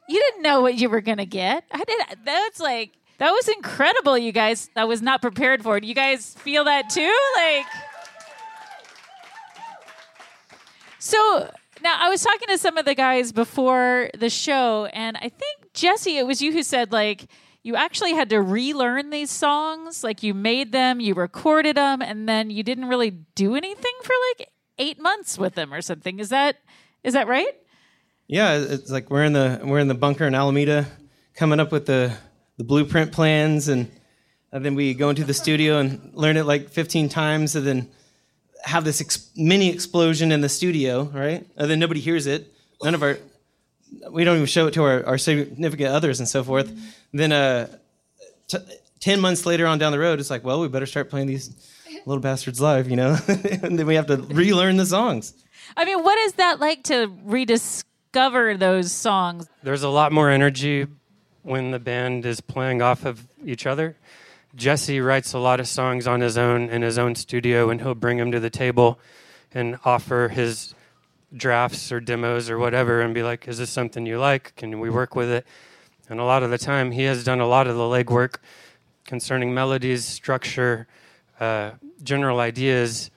you 0.08 0.18
didn't 0.18 0.44
know 0.44 0.62
what 0.62 0.76
you 0.76 0.90
were 0.90 1.02
going 1.02 1.18
to 1.18 1.26
get. 1.26 1.66
I 1.72 1.84
did. 1.84 2.00
That's 2.24 2.62
like, 2.62 2.92
that 3.18 3.32
was 3.32 3.50
incredible, 3.50 4.18
you 4.18 4.32
guys. 4.32 4.70
I 4.78 4.86
was 4.86 5.02
not 5.02 5.22
prepared 5.22 5.62
for 5.62 5.76
it. 5.76 5.84
You 5.84 5.94
guys 5.94 6.36
feel 6.36 6.64
that 6.64 6.90
too? 6.90 7.14
Like, 7.36 7.66
so 11.00 11.52
now 11.84 11.98
I 12.00 12.08
was 12.08 12.24
talking 12.24 12.48
to 12.48 12.58
some 12.58 12.78
of 12.78 12.86
the 12.86 12.96
guys 12.96 13.34
before 13.34 14.10
the 14.18 14.30
show, 14.30 14.86
and 14.94 15.18
I 15.18 15.28
think 15.28 15.74
Jesse, 15.74 16.18
it 16.18 16.26
was 16.26 16.42
you 16.42 16.54
who 16.54 16.64
said 16.64 16.94
like 16.94 17.28
you 17.64 17.76
actually 17.76 18.14
had 18.14 18.30
to 18.30 18.42
relearn 18.42 19.10
these 19.10 19.32
songs. 19.32 20.04
Like 20.04 20.24
you 20.24 20.34
made 20.34 20.72
them, 20.72 21.00
you 21.00 21.14
recorded 21.14 21.78
them, 21.78 22.02
and 22.02 22.28
then 22.28 22.50
you 22.50 22.64
didn't 22.64 22.86
really 22.86 23.12
do 23.36 23.56
anything 23.56 23.94
for 24.04 24.14
like 24.30 24.50
eight 24.78 25.00
months 25.00 25.38
with 25.38 25.56
them 25.56 25.74
or 25.74 25.82
something. 25.82 26.20
Is 26.20 26.30
that 26.30 26.58
is 27.04 27.14
that 27.14 27.28
right? 27.28 27.54
Yeah, 28.28 28.58
it's 28.58 28.92
like 28.92 29.10
we're 29.10 29.24
in 29.24 29.34
the 29.34 29.62
we're 29.64 29.80
in 29.80 29.88
the 29.88 29.96
bunker 29.96 30.26
in 30.26 30.36
Alameda, 30.36 30.86
coming 31.34 31.60
up 31.60 31.72
with 31.72 31.86
the 31.86 32.16
the 32.58 32.64
blueprint 32.64 33.12
plans, 33.12 33.70
and, 33.70 33.90
and 34.52 34.66
then 34.66 34.76
we 34.76 34.94
go 34.94 35.10
into 35.10 35.24
the 35.24 35.34
studio 35.34 35.80
and 35.80 36.12
learn 36.14 36.36
it 36.36 36.44
like 36.44 36.70
15 36.70 37.08
times, 37.08 37.56
and 37.56 37.66
then 37.66 37.90
have 38.64 38.84
this 38.84 39.00
ex- 39.00 39.32
mini 39.38 39.70
explosion 39.70 40.34
in 40.34 40.42
the 40.42 40.50
studio, 40.50 41.04
right? 41.14 41.48
And 41.56 41.72
then 41.72 41.80
nobody 41.80 42.02
hears 42.02 42.28
it. 42.28 42.54
None 42.84 42.94
of 42.94 43.02
our 43.02 43.18
we 44.12 44.24
don't 44.24 44.36
even 44.36 44.46
show 44.46 44.68
it 44.68 44.74
to 44.76 44.84
our, 44.84 45.06
our 45.06 45.18
significant 45.18 45.90
others 45.90 46.20
and 46.20 46.28
so 46.28 46.44
forth. 46.44 46.72
Then 47.14 47.32
uh, 47.32 47.68
t- 48.48 48.58
10 49.00 49.20
months 49.20 49.46
later 49.46 49.66
on 49.66 49.78
down 49.78 49.92
the 49.92 50.00
road, 50.00 50.20
it's 50.20 50.30
like, 50.30 50.44
well, 50.44 50.60
we 50.60 50.68
better 50.68 50.86
start 50.86 51.10
playing 51.10 51.28
these 51.28 51.54
little 52.06 52.22
bastards 52.22 52.62
live, 52.62 52.90
you 52.90 52.96
know? 52.96 53.18
and 53.28 53.78
then 53.78 53.86
we 53.86 53.96
have 53.96 54.08
to 54.08 54.18
relearn 54.18 54.78
the 54.78 54.86
songs. 54.86 55.34
I 55.78 55.86
mean, 55.86 56.04
what 56.04 56.18
is 56.20 56.34
that 56.34 56.60
like 56.60 56.84
to 56.84 57.12
rediscover 57.24 58.58
those 58.58 58.92
songs? 58.92 59.48
There's 59.64 59.84
a 59.84 59.90
lot 59.90 60.12
more 60.12 60.30
energy 60.30 60.88
when 61.44 61.72
the 61.72 61.80
band 61.80 62.26
is 62.26 62.42
playing 62.42 62.82
off 62.82 63.06
of 63.06 63.28
each 63.46 63.66
other. 63.66 63.96
Jesse 64.56 65.00
writes 65.00 65.34
a 65.34 65.40
lot 65.40 65.60
of 65.60 65.68
songs 65.68 66.08
on 66.08 66.22
his 66.22 66.38
own 66.38 66.70
in 66.70 66.82
his 66.82 66.98
own 66.98 67.16
studio, 67.16 67.70
and 67.70 67.80
he'll 67.82 67.94
bring 67.94 68.18
them 68.18 68.32
to 68.32 68.40
the 68.40 68.50
table 68.50 69.00
and 69.54 69.78
offer 69.86 70.30
his 70.30 70.74
drafts 71.36 71.92
or 71.92 72.00
demos 72.00 72.50
or 72.50 72.58
whatever 72.58 73.02
and 73.02 73.14
be 73.14 73.24
like, 73.24 73.48
Is 73.48 73.58
this 73.58 73.70
something 73.70 74.06
you 74.06 74.20
like? 74.20 74.56
Can 74.56 74.80
we 74.80 74.90
work 74.90 75.16
with 75.16 75.30
it? 75.30 75.46
And 76.10 76.20
a 76.20 76.24
lot 76.24 76.42
of 76.42 76.50
the 76.50 76.58
time, 76.58 76.92
he 76.92 77.04
has 77.04 77.24
done 77.24 77.40
a 77.40 77.48
lot 77.48 77.68
of 77.68 77.76
the 77.76 77.84
legwork 77.84 78.38
concerning 79.06 79.54
melodies, 79.54 80.06
structure, 80.06 80.88
uh, 81.40 81.72
general 82.04 82.40
ideas, 82.40 83.12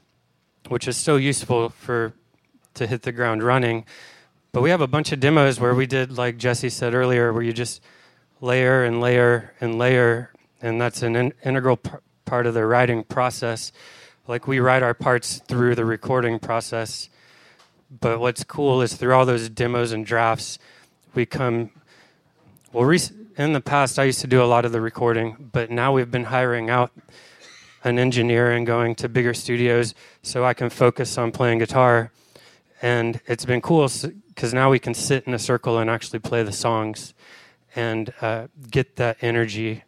which 0.69 0.87
is 0.87 0.97
so 0.97 1.17
useful 1.17 1.71
for 1.71 2.13
to 2.75 2.87
hit 2.87 3.03
the 3.03 3.13
ground 3.13 3.43
running. 3.43 3.85
But 4.53 4.63
we 4.63 4.71
have 4.71 4.81
a 4.81 4.87
bunch 4.87 5.13
of 5.13 5.21
demos 5.21 5.59
where 5.59 5.75
we 5.75 5.87
did, 5.87 6.17
like 6.17 6.37
Jesse 6.37 6.69
said 6.69 6.95
earlier, 6.95 7.33
where 7.33 7.43
you 7.43 7.53
just 7.53 7.83
layer 8.41 8.85
and 8.85 9.01
layer 9.01 9.55
and 9.61 9.79
layer, 9.79 10.31
and 10.61 10.81
that's 10.81 11.03
an 11.03 11.17
in- 11.17 11.33
integral 11.45 11.79
p- 11.79 11.91
part 12.25 12.47
of 12.47 12.55
the 12.55 12.67
writing 12.67 13.05
process. 13.05 13.73
Like 14.27 14.47
we 14.47 14.61
write 14.61 14.83
our 14.83 14.95
parts 14.95 15.41
through 15.49 15.75
the 15.75 15.85
recording 15.85 16.39
process. 16.39 17.09
But 18.01 18.21
what's 18.21 18.43
cool 18.45 18.81
is 18.81 18.95
through 18.95 19.15
all 19.15 19.27
those 19.27 19.51
demos 19.51 19.93
and 19.93 20.07
drafts, 20.07 20.59
we 21.15 21.27
come. 21.27 21.71
Well, 22.73 22.91
in 23.37 23.53
the 23.53 23.61
past, 23.61 23.99
I 23.99 24.05
used 24.05 24.21
to 24.21 24.27
do 24.27 24.43
a 24.43 24.47
lot 24.47 24.65
of 24.65 24.73
the 24.73 24.81
recording, 24.81 25.51
but 25.53 25.71
now 25.71 25.93
we've 25.93 26.11
been 26.11 26.25
hiring 26.25 26.71
out 26.71 26.91
an 27.85 27.99
engineer 27.99 28.51
and 28.51 28.67
going 28.67 28.95
to 28.95 29.09
bigger 29.09 29.35
studios 29.35 29.95
so 30.23 30.45
I 30.45 30.55
can 30.55 30.71
focus 30.71 31.19
on 31.19 31.33
playing 31.33 31.59
guitar. 31.59 32.13
And 32.81 33.21
it's 33.27 33.45
been 33.45 33.61
cool 33.61 33.91
because 34.29 34.55
now 34.55 34.71
we 34.71 34.79
can 34.79 34.95
sit 34.95 35.25
in 35.27 35.35
a 35.35 35.39
circle 35.39 35.79
and 35.79 35.91
actually 35.91 36.21
play 36.21 36.43
the 36.43 36.53
songs 36.53 37.13
and 37.77 38.13
uh, 38.21 38.49
get 38.71 38.97
that 38.97 39.19
energy 39.21 39.85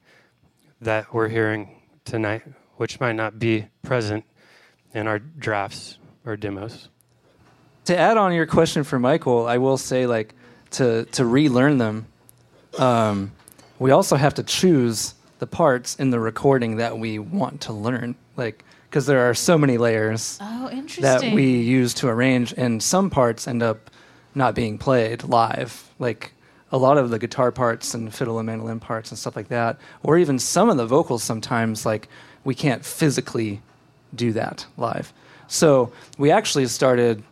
that 0.81 1.15
we're 1.15 1.29
hearing 1.29 1.81
tonight, 2.05 2.43
which 2.77 3.01
might 3.01 3.15
not 3.15 3.39
be 3.39 3.67
present 3.83 4.25
in 4.93 5.07
our 5.07 5.19
drafts 5.19 5.99
or 6.27 6.37
demos. 6.37 6.89
To 7.87 7.97
add 7.97 8.17
on 8.17 8.33
your 8.33 8.47
question 8.47 8.83
for 8.85 8.99
Michael, 8.99 9.47
I 9.47 9.59
will 9.59 9.77
say 9.77 10.07
like 10.07 10.35
to 10.73 11.05
to 11.13 11.25
relearn 11.25 11.79
them. 11.79 12.07
Um, 12.79 13.33
we 13.79 13.91
also 13.91 14.17
have 14.17 14.35
to 14.35 14.43
choose 14.43 15.15
the 15.39 15.47
parts 15.47 15.97
in 15.97 16.11
the 16.11 16.19
recording 16.19 16.77
that 16.77 16.99
we 16.99 17.19
want 17.19 17.61
to 17.63 17.73
learn, 17.73 18.15
like 18.37 18.65
because 18.89 19.07
there 19.07 19.29
are 19.29 19.35
so 19.35 19.59
many 19.59 19.77
layers 19.77 20.39
Oh, 20.41 20.71
that 21.01 21.33
we 21.35 21.59
use 21.61 21.93
to 21.95 22.09
arrange, 22.09 22.55
and 22.57 22.83
some 22.83 23.11
parts 23.11 23.47
end 23.47 23.63
up 23.63 23.91
not 24.35 24.55
being 24.55 24.79
played 24.79 25.25
live. 25.25 25.91
Like 25.99 26.33
a 26.73 26.79
lot 26.79 26.97
of 26.97 27.11
the 27.11 27.19
guitar 27.19 27.53
parts 27.53 27.95
and 27.95 28.13
fiddle 28.15 28.39
and 28.39 28.47
mandolin 28.47 28.81
parts 28.81 29.11
and 29.11 29.19
stuff 29.19 29.37
like 29.37 29.49
that, 29.49 29.79
or 30.03 30.17
even 30.17 30.39
some 30.39 30.71
of 30.71 30.77
the 30.77 30.87
vocals. 30.87 31.23
Sometimes, 31.23 31.85
like 31.85 32.09
we 32.45 32.55
can't 32.55 32.85
physically 32.85 33.61
do 34.15 34.33
that 34.33 34.65
live. 34.79 35.13
So 35.49 35.93
we 36.17 36.31
actually 36.31 36.67
started 36.67 37.23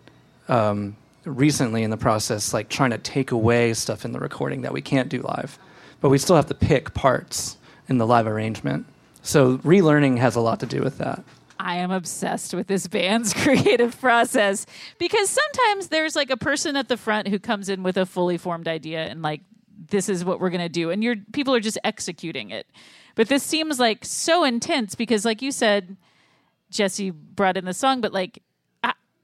um, 0.48 0.96
recently 1.24 1.82
in 1.82 1.90
the 1.90 1.96
process, 1.96 2.52
like 2.52 2.68
trying 2.68 2.90
to 2.90 2.98
take 2.98 3.30
away 3.30 3.74
stuff 3.74 4.04
in 4.04 4.12
the 4.12 4.18
recording 4.18 4.62
that 4.62 4.72
we 4.72 4.82
can't 4.82 5.08
do 5.08 5.20
live, 5.20 5.58
but 6.00 6.08
we 6.08 6.18
still 6.18 6.36
have 6.36 6.46
to 6.46 6.54
pick 6.54 6.94
parts 6.94 7.56
in 7.88 7.98
the 7.98 8.06
live 8.06 8.26
arrangement. 8.26 8.86
So 9.22 9.58
relearning 9.58 10.18
has 10.18 10.34
a 10.36 10.40
lot 10.40 10.60
to 10.60 10.66
do 10.66 10.82
with 10.82 10.98
that. 10.98 11.22
I 11.58 11.76
am 11.76 11.92
obsessed 11.92 12.54
with 12.54 12.66
this 12.66 12.88
band's 12.88 13.32
creative 13.44 13.98
process 14.00 14.66
because 14.98 15.30
sometimes 15.30 15.88
there's 15.88 16.16
like 16.16 16.30
a 16.30 16.36
person 16.36 16.76
at 16.76 16.88
the 16.88 16.96
front 16.96 17.28
who 17.28 17.38
comes 17.38 17.68
in 17.68 17.84
with 17.84 17.96
a 17.96 18.04
fully 18.04 18.36
formed 18.36 18.66
idea 18.66 19.06
and 19.06 19.22
like 19.22 19.42
this 19.90 20.08
is 20.08 20.24
what 20.24 20.40
we're 20.40 20.50
going 20.50 20.60
to 20.60 20.68
do 20.68 20.90
and 20.90 21.04
your 21.04 21.16
people 21.32 21.54
are 21.54 21.60
just 21.60 21.78
executing 21.84 22.50
it. 22.50 22.66
But 23.14 23.28
this 23.28 23.44
seems 23.44 23.78
like 23.78 24.04
so 24.04 24.42
intense 24.42 24.96
because 24.96 25.24
like 25.24 25.40
you 25.40 25.52
said 25.52 25.96
Jesse 26.70 27.10
brought 27.10 27.56
in 27.56 27.64
the 27.64 27.74
song 27.74 28.00
but 28.00 28.12
like 28.12 28.42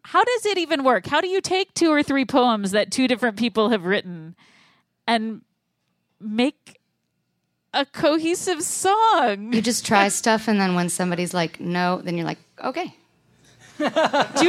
how 0.04 0.24
does 0.24 0.46
it 0.46 0.58
even 0.58 0.84
work? 0.84 1.06
How 1.06 1.20
do 1.20 1.28
you 1.28 1.40
take 1.40 1.74
two 1.74 1.90
or 1.90 2.02
three 2.02 2.24
poems 2.24 2.70
that 2.70 2.90
two 2.90 3.08
different 3.08 3.36
people 3.36 3.70
have 3.70 3.84
written 3.84 4.34
and 5.06 5.42
make 6.20 6.78
a 7.74 7.84
cohesive 7.84 8.62
song? 8.62 9.52
You 9.52 9.60
just 9.60 9.84
try 9.84 10.08
stuff, 10.08 10.48
and 10.48 10.60
then 10.60 10.74
when 10.74 10.88
somebody's 10.88 11.34
like, 11.34 11.60
no, 11.60 12.00
then 12.02 12.16
you're 12.16 12.26
like, 12.26 12.38
okay. 12.64 12.94
Do 13.78 13.84
you, 13.84 13.90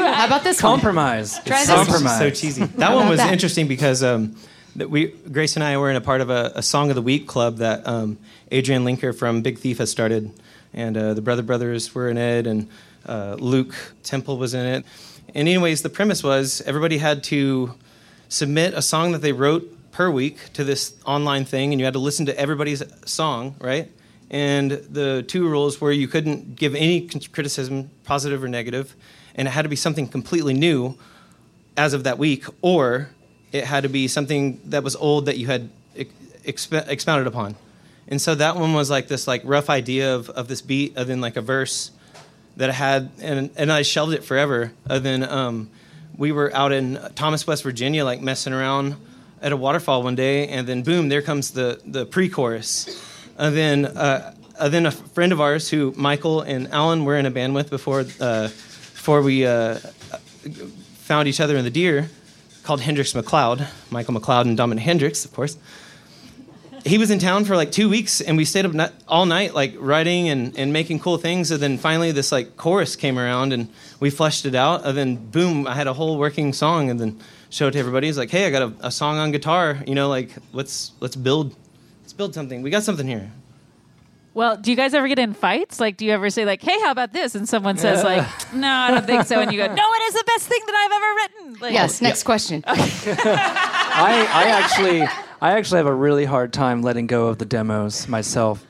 How 0.04 0.26
about 0.26 0.44
this 0.44 0.64
one? 0.64 0.72
Compromise. 0.74 1.34
Try 1.46 1.60
It's 1.60 1.68
this. 1.68 1.76
compromise. 1.76 2.18
So 2.18 2.30
cheesy. 2.32 2.64
That 2.66 2.96
one 2.96 3.08
was 3.10 3.20
that? 3.20 3.32
interesting 3.32 3.68
because 3.68 4.02
um, 4.02 4.36
that 4.76 4.90
we 4.90 5.08
Grace 5.32 5.56
and 5.56 5.64
I 5.64 5.78
were 5.78 5.90
in 5.92 5.96
a 5.96 6.02
part 6.02 6.22
of 6.22 6.32
a, 6.32 6.52
a 6.56 6.64
Song 6.64 6.90
of 6.90 6.96
the 6.96 7.02
Week 7.04 7.28
club 7.28 7.58
that 7.58 7.86
um, 7.88 8.18
Adrianne 8.52 8.84
Lenker 8.84 9.16
from 9.16 9.42
Big 9.44 9.60
Thief 9.60 9.78
has 9.78 9.92
started, 9.92 10.32
and 10.74 10.98
uh, 10.98 11.14
the 11.14 11.22
Brother 11.22 11.44
Brothers 11.44 11.94
were 11.94 12.10
in 12.10 12.18
it, 12.18 12.48
and 12.48 12.70
uh, 13.06 13.36
Luke 13.40 13.76
Temple 14.02 14.38
was 14.38 14.56
in 14.56 14.66
it. 14.66 14.86
And 15.36 15.48
anyways, 15.48 15.82
the 15.82 15.90
premise 15.90 16.24
was 16.24 16.62
everybody 16.66 16.98
had 16.98 17.24
to 17.26 17.76
submit 18.30 18.74
a 18.74 18.82
song 18.82 19.12
that 19.12 19.22
they 19.22 19.32
wrote 19.32 19.92
per 19.92 20.10
week 20.10 20.54
to 20.54 20.64
this 20.64 20.96
online 21.06 21.46
thing, 21.46 21.72
and 21.72 21.80
you 21.80 21.86
had 21.86 21.94
to 21.94 22.00
listen 22.00 22.26
to 22.28 22.40
everybody's 22.40 22.84
song, 23.06 23.56
right? 23.60 23.92
And 24.30 24.72
the 24.72 25.24
two 25.28 25.48
rules 25.48 25.82
were 25.82 25.92
you 25.92 26.08
couldn't 26.08 26.56
give 26.56 26.76
any 26.76 27.08
criticism, 27.32 27.90
positive 28.06 28.44
or 28.44 28.48
negative, 28.48 28.96
and 29.36 29.48
it 29.48 29.52
had 29.52 29.64
to 29.64 29.70
be 29.70 29.76
something 29.76 30.08
completely 30.08 30.54
new 30.54 30.98
as 31.76 31.94
of 31.94 32.04
that 32.04 32.18
week, 32.18 32.46
or 32.62 33.10
it 33.52 33.66
had 33.66 33.84
to 33.84 33.90
be 33.90 34.08
something 34.08 34.62
that 34.66 34.84
was 34.84 34.96
old 34.96 35.26
that 35.26 35.38
you 35.38 35.48
had 35.48 35.70
exp- 36.46 36.88
expounded 36.88 37.28
upon. 37.28 37.56
And 38.08 38.22
so 38.22 38.36
that 38.36 38.56
one 38.56 38.74
was 38.74 38.90
like 38.90 39.08
this 39.08 39.28
like 39.28 39.42
rough 39.44 39.70
idea 39.70 40.16
of, 40.16 40.30
of 40.32 40.48
this 40.48 40.62
beat, 40.62 40.94
and 40.96 41.10
then 41.10 41.22
like 41.22 41.38
a 41.38 41.42
verse 41.42 41.92
that 42.60 42.70
I 42.70 42.74
had, 42.74 43.10
and 43.22 43.50
and 43.56 43.72
I 43.72 43.84
shelved 43.84 44.14
it 44.14 44.24
forever. 44.24 44.72
And 44.90 45.04
then 45.04 45.24
um, 45.24 45.70
we 46.18 46.34
were 46.34 46.54
out 46.54 46.74
in 46.74 47.00
Thomas, 47.16 47.48
West 47.48 47.64
Virginia, 47.64 48.04
like 48.04 48.22
messing 48.22 48.54
around 48.54 48.96
at 49.42 49.54
a 49.54 49.58
waterfall 49.58 50.04
one 50.04 50.16
day, 50.16 50.48
and 50.50 50.68
then 50.68 50.84
boom, 50.84 51.08
there 51.10 51.22
comes 51.22 51.52
the 51.52 51.80
the 51.86 52.06
pre-chorus, 52.06 53.02
and 53.38 53.56
then 53.56 53.86
uh, 53.86 54.34
and 54.60 54.74
then 54.74 54.86
a 54.86 54.92
friend 54.92 55.32
of 55.32 55.40
ours 55.40 55.70
who 55.70 55.94
Michael 55.96 56.42
and 56.42 56.68
Alan 56.74 57.06
were 57.06 57.18
in 57.18 57.26
a 57.26 57.32
band 57.32 57.56
with 57.56 57.70
before 57.70 58.02
uh, 58.20 58.50
before 58.50 59.22
we 59.22 59.46
uh, 59.46 59.76
found 60.96 61.30
each 61.30 61.40
other 61.40 61.56
in 61.56 61.64
the 61.64 61.72
Deer, 61.72 62.10
called 62.64 62.82
Hendrix 62.82 63.14
McLeod, 63.14 63.68
Michael 63.90 64.16
McLeod 64.16 64.42
and 64.42 64.58
Dominic 64.58 64.84
Hendrix, 64.84 65.24
of 65.24 65.32
course. 65.34 65.58
He 66.90 66.98
was 66.98 67.12
in 67.12 67.20
town 67.20 67.46
for 67.46 67.56
like 67.56 67.72
two 67.72 67.88
weeks, 67.88 68.20
and 68.20 68.36
we 68.36 68.46
stayed 68.46 68.66
up 68.66 68.74
ni- 68.74 68.88
all 69.08 69.28
night, 69.28 69.54
like 69.54 69.76
writing 69.78 70.28
and, 70.28 70.58
and 70.58 70.74
making 70.74 71.00
cool 71.00 71.18
things. 71.18 71.52
And 71.52 71.62
then 71.62 71.78
finally, 71.78 72.12
this 72.12 72.32
like 72.32 72.58
chorus 72.58 72.96
came 72.96 73.20
around, 73.20 73.54
and 73.54 73.70
we 74.00 74.10
fleshed 74.10 74.46
it 74.48 74.56
out. 74.56 74.86
And 74.86 74.98
then 74.98 75.16
boom, 75.18 75.68
I 75.68 75.76
had 75.76 75.86
a 75.86 75.94
whole 75.94 76.18
working 76.18 76.52
song, 76.52 76.90
and 76.90 77.00
then 77.00 77.20
showed 77.52 77.68
it 77.68 77.72
to 77.74 77.80
everybody. 77.80 78.08
He's 78.08 78.18
like, 78.18 78.32
"Hey, 78.32 78.48
I 78.48 78.50
got 78.50 78.64
a, 78.64 78.88
a 78.88 78.92
song 78.92 79.18
on 79.18 79.32
guitar. 79.32 79.78
You 79.86 79.94
know, 79.94 80.10
like 80.10 80.32
let's 80.52 80.94
let's 81.00 81.16
build 81.16 81.56
let's 82.02 82.14
build 82.14 82.34
something. 82.34 82.64
We 82.64 82.72
got 82.72 82.82
something 82.84 83.08
here." 83.08 83.32
Well, 84.34 84.58
do 84.58 84.72
you 84.72 84.78
guys 84.78 84.94
ever 84.94 85.08
get 85.08 85.20
in 85.20 85.34
fights? 85.34 85.80
Like, 85.80 85.98
do 85.98 86.06
you 86.06 86.12
ever 86.12 86.32
say 86.32 86.44
like, 86.44 86.62
"Hey, 86.64 86.80
how 86.82 86.90
about 86.90 87.14
this?" 87.14 87.36
And 87.36 87.48
someone 87.48 87.78
says 87.78 88.04
like, 88.04 88.26
"No, 88.54 88.68
I 88.68 88.90
don't 88.90 89.06
think 89.06 89.26
so," 89.28 89.40
and 89.42 89.52
you 89.52 89.60
go, 89.60 89.68
"No, 89.68 89.74
it 89.94 90.02
is 90.08 90.14
the 90.16 90.24
best 90.26 90.48
thing 90.48 90.62
that 90.66 90.76
I've 90.76 90.92
ever 90.92 91.14
written." 91.16 91.62
Like, 91.62 91.74
Yes, 91.74 92.02
next 92.02 92.24
question. 92.24 92.64
I, 92.68 94.28
I 94.32 94.44
actually 94.50 95.08
I 95.42 95.54
actually 95.54 95.78
have 95.78 95.88
a 95.88 95.94
really 95.94 96.26
hard 96.26 96.52
time 96.54 96.82
letting 96.82 97.08
go 97.08 97.28
of 97.28 97.38
the 97.38 97.46
demos 97.46 98.08
myself. 98.08 98.66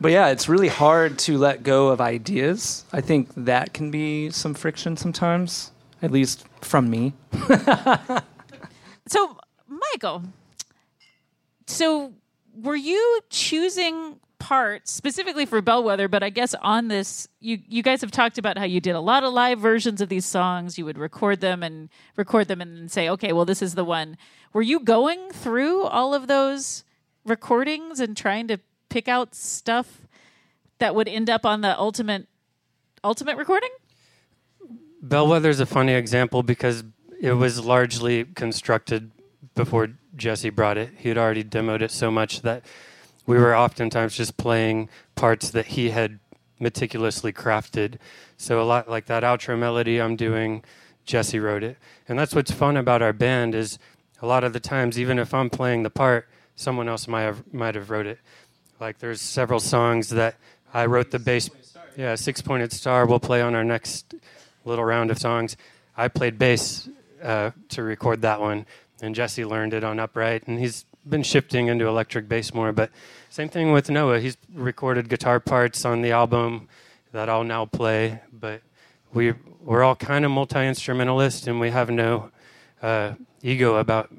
But 0.00 0.12
yeah, 0.12 0.28
it's 0.28 0.48
really 0.48 0.68
hard 0.68 1.18
to 1.20 1.38
let 1.38 1.62
go 1.62 1.88
of 1.88 2.00
ideas. 2.00 2.84
I 2.92 3.00
think 3.00 3.28
that 3.36 3.72
can 3.74 3.90
be 3.90 4.30
some 4.30 4.54
friction 4.54 4.96
sometimes, 4.96 5.72
at 6.02 6.10
least 6.10 6.44
from 6.60 6.88
me. 6.90 7.12
So, 9.10 9.36
Michael, 9.66 10.22
so 11.66 12.12
were 12.54 12.76
you 12.76 13.20
choosing 13.28 14.20
parts 14.50 14.92
specifically 14.92 15.46
for 15.46 15.62
Bellwether? 15.62 16.08
But 16.08 16.24
I 16.24 16.30
guess 16.30 16.56
on 16.60 16.88
this, 16.88 17.28
you 17.38 17.60
you 17.68 17.84
guys 17.84 18.00
have 18.00 18.10
talked 18.10 18.36
about 18.36 18.58
how 18.58 18.64
you 18.64 18.80
did 18.80 18.96
a 18.96 19.00
lot 19.00 19.22
of 19.22 19.32
live 19.32 19.60
versions 19.60 20.00
of 20.00 20.08
these 20.08 20.26
songs. 20.26 20.76
You 20.76 20.84
would 20.86 20.98
record 20.98 21.40
them 21.40 21.62
and 21.62 21.88
record 22.16 22.48
them 22.48 22.60
and 22.60 22.90
say, 22.90 23.08
okay, 23.08 23.32
well, 23.32 23.44
this 23.44 23.62
is 23.62 23.76
the 23.76 23.84
one. 23.84 24.16
Were 24.52 24.62
you 24.62 24.80
going 24.80 25.30
through 25.30 25.84
all 25.84 26.14
of 26.14 26.26
those 26.26 26.82
recordings 27.24 28.00
and 28.00 28.16
trying 28.16 28.48
to 28.48 28.58
pick 28.88 29.06
out 29.06 29.36
stuff 29.36 30.00
that 30.80 30.96
would 30.96 31.06
end 31.06 31.30
up 31.30 31.46
on 31.46 31.60
the 31.60 31.78
ultimate 31.78 32.26
ultimate 33.04 33.36
recording? 33.36 33.70
Bellwether's 35.00 35.60
a 35.60 35.66
funny 35.66 35.92
example 35.92 36.42
because 36.42 36.82
it 37.20 37.34
was 37.34 37.64
largely 37.64 38.24
constructed 38.24 39.12
before 39.54 39.90
Jesse 40.16 40.50
brought 40.50 40.76
it. 40.76 40.90
He 40.96 41.08
had 41.08 41.18
already 41.18 41.44
demoed 41.44 41.82
it 41.82 41.92
so 41.92 42.10
much 42.10 42.42
that 42.42 42.64
we 43.26 43.38
were 43.38 43.56
oftentimes 43.56 44.16
just 44.16 44.36
playing 44.36 44.88
parts 45.14 45.50
that 45.50 45.66
he 45.66 45.90
had 45.90 46.18
meticulously 46.58 47.32
crafted. 47.32 47.96
So 48.36 48.60
a 48.60 48.64
lot 48.64 48.88
like 48.88 49.06
that 49.06 49.22
outro 49.22 49.58
melody 49.58 50.00
I'm 50.00 50.16
doing, 50.16 50.62
Jesse 51.04 51.38
wrote 51.40 51.62
it. 51.62 51.78
And 52.08 52.18
that's 52.18 52.34
what's 52.34 52.50
fun 52.50 52.76
about 52.76 53.02
our 53.02 53.12
band 53.12 53.54
is 53.54 53.78
a 54.22 54.26
lot 54.26 54.44
of 54.44 54.52
the 54.52 54.60
times, 54.60 54.98
even 54.98 55.18
if 55.18 55.32
I'm 55.32 55.50
playing 55.50 55.82
the 55.82 55.90
part, 55.90 56.28
someone 56.54 56.88
else 56.88 57.08
might 57.08 57.22
have 57.22 57.52
might 57.52 57.74
have 57.74 57.90
wrote 57.90 58.06
it. 58.06 58.18
Like 58.78 58.98
there's 58.98 59.20
several 59.20 59.60
songs 59.60 60.10
that 60.10 60.36
I 60.72 60.86
wrote 60.86 61.10
the 61.10 61.18
bass. 61.18 61.50
Yeah, 61.96 62.14
Six 62.14 62.40
Pointed 62.42 62.72
Star. 62.72 63.06
We'll 63.06 63.20
play 63.20 63.42
on 63.42 63.54
our 63.54 63.64
next 63.64 64.14
little 64.64 64.84
round 64.84 65.10
of 65.10 65.18
songs. 65.18 65.56
I 65.96 66.08
played 66.08 66.38
bass 66.38 66.88
uh, 67.22 67.50
to 67.70 67.82
record 67.82 68.22
that 68.22 68.40
one, 68.40 68.66
and 69.02 69.14
Jesse 69.14 69.44
learned 69.44 69.74
it 69.74 69.84
on 69.84 69.98
upright, 69.98 70.46
and 70.46 70.58
he's 70.58 70.84
been 71.10 71.22
shifting 71.22 71.66
into 71.66 71.86
electric 71.86 72.28
bass 72.28 72.54
more. 72.54 72.72
But 72.72 72.90
same 73.28 73.48
thing 73.48 73.72
with 73.72 73.90
Noah. 73.90 74.20
He's 74.20 74.36
recorded 74.54 75.08
guitar 75.08 75.40
parts 75.40 75.84
on 75.84 76.02
the 76.02 76.12
album 76.12 76.68
that 77.12 77.28
I'll 77.28 77.44
now 77.44 77.66
play. 77.66 78.22
But 78.32 78.62
we 79.12 79.34
we're 79.60 79.82
all 79.82 79.96
kind 79.96 80.24
of 80.24 80.30
multi 80.30 80.66
instrumentalists, 80.66 81.46
and 81.46 81.60
we 81.60 81.70
have 81.70 81.90
no 81.90 82.30
uh, 82.82 83.14
ego 83.42 83.76
about 83.76 84.10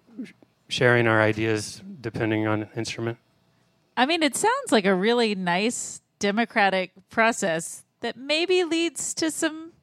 sharing 0.67 1.08
our 1.08 1.21
ideas 1.21 1.82
depending 1.99 2.47
on 2.47 2.69
instrument. 2.75 3.17
I 3.97 4.06
mean, 4.06 4.23
it 4.23 4.36
sounds 4.36 4.71
like 4.71 4.86
a 4.86 4.95
really 4.95 5.36
nice 5.36 6.01
democratic 6.19 6.91
process 7.10 7.84
that 7.99 8.17
maybe 8.17 8.63
leads 8.63 9.13
to 9.15 9.30
some 9.30 9.73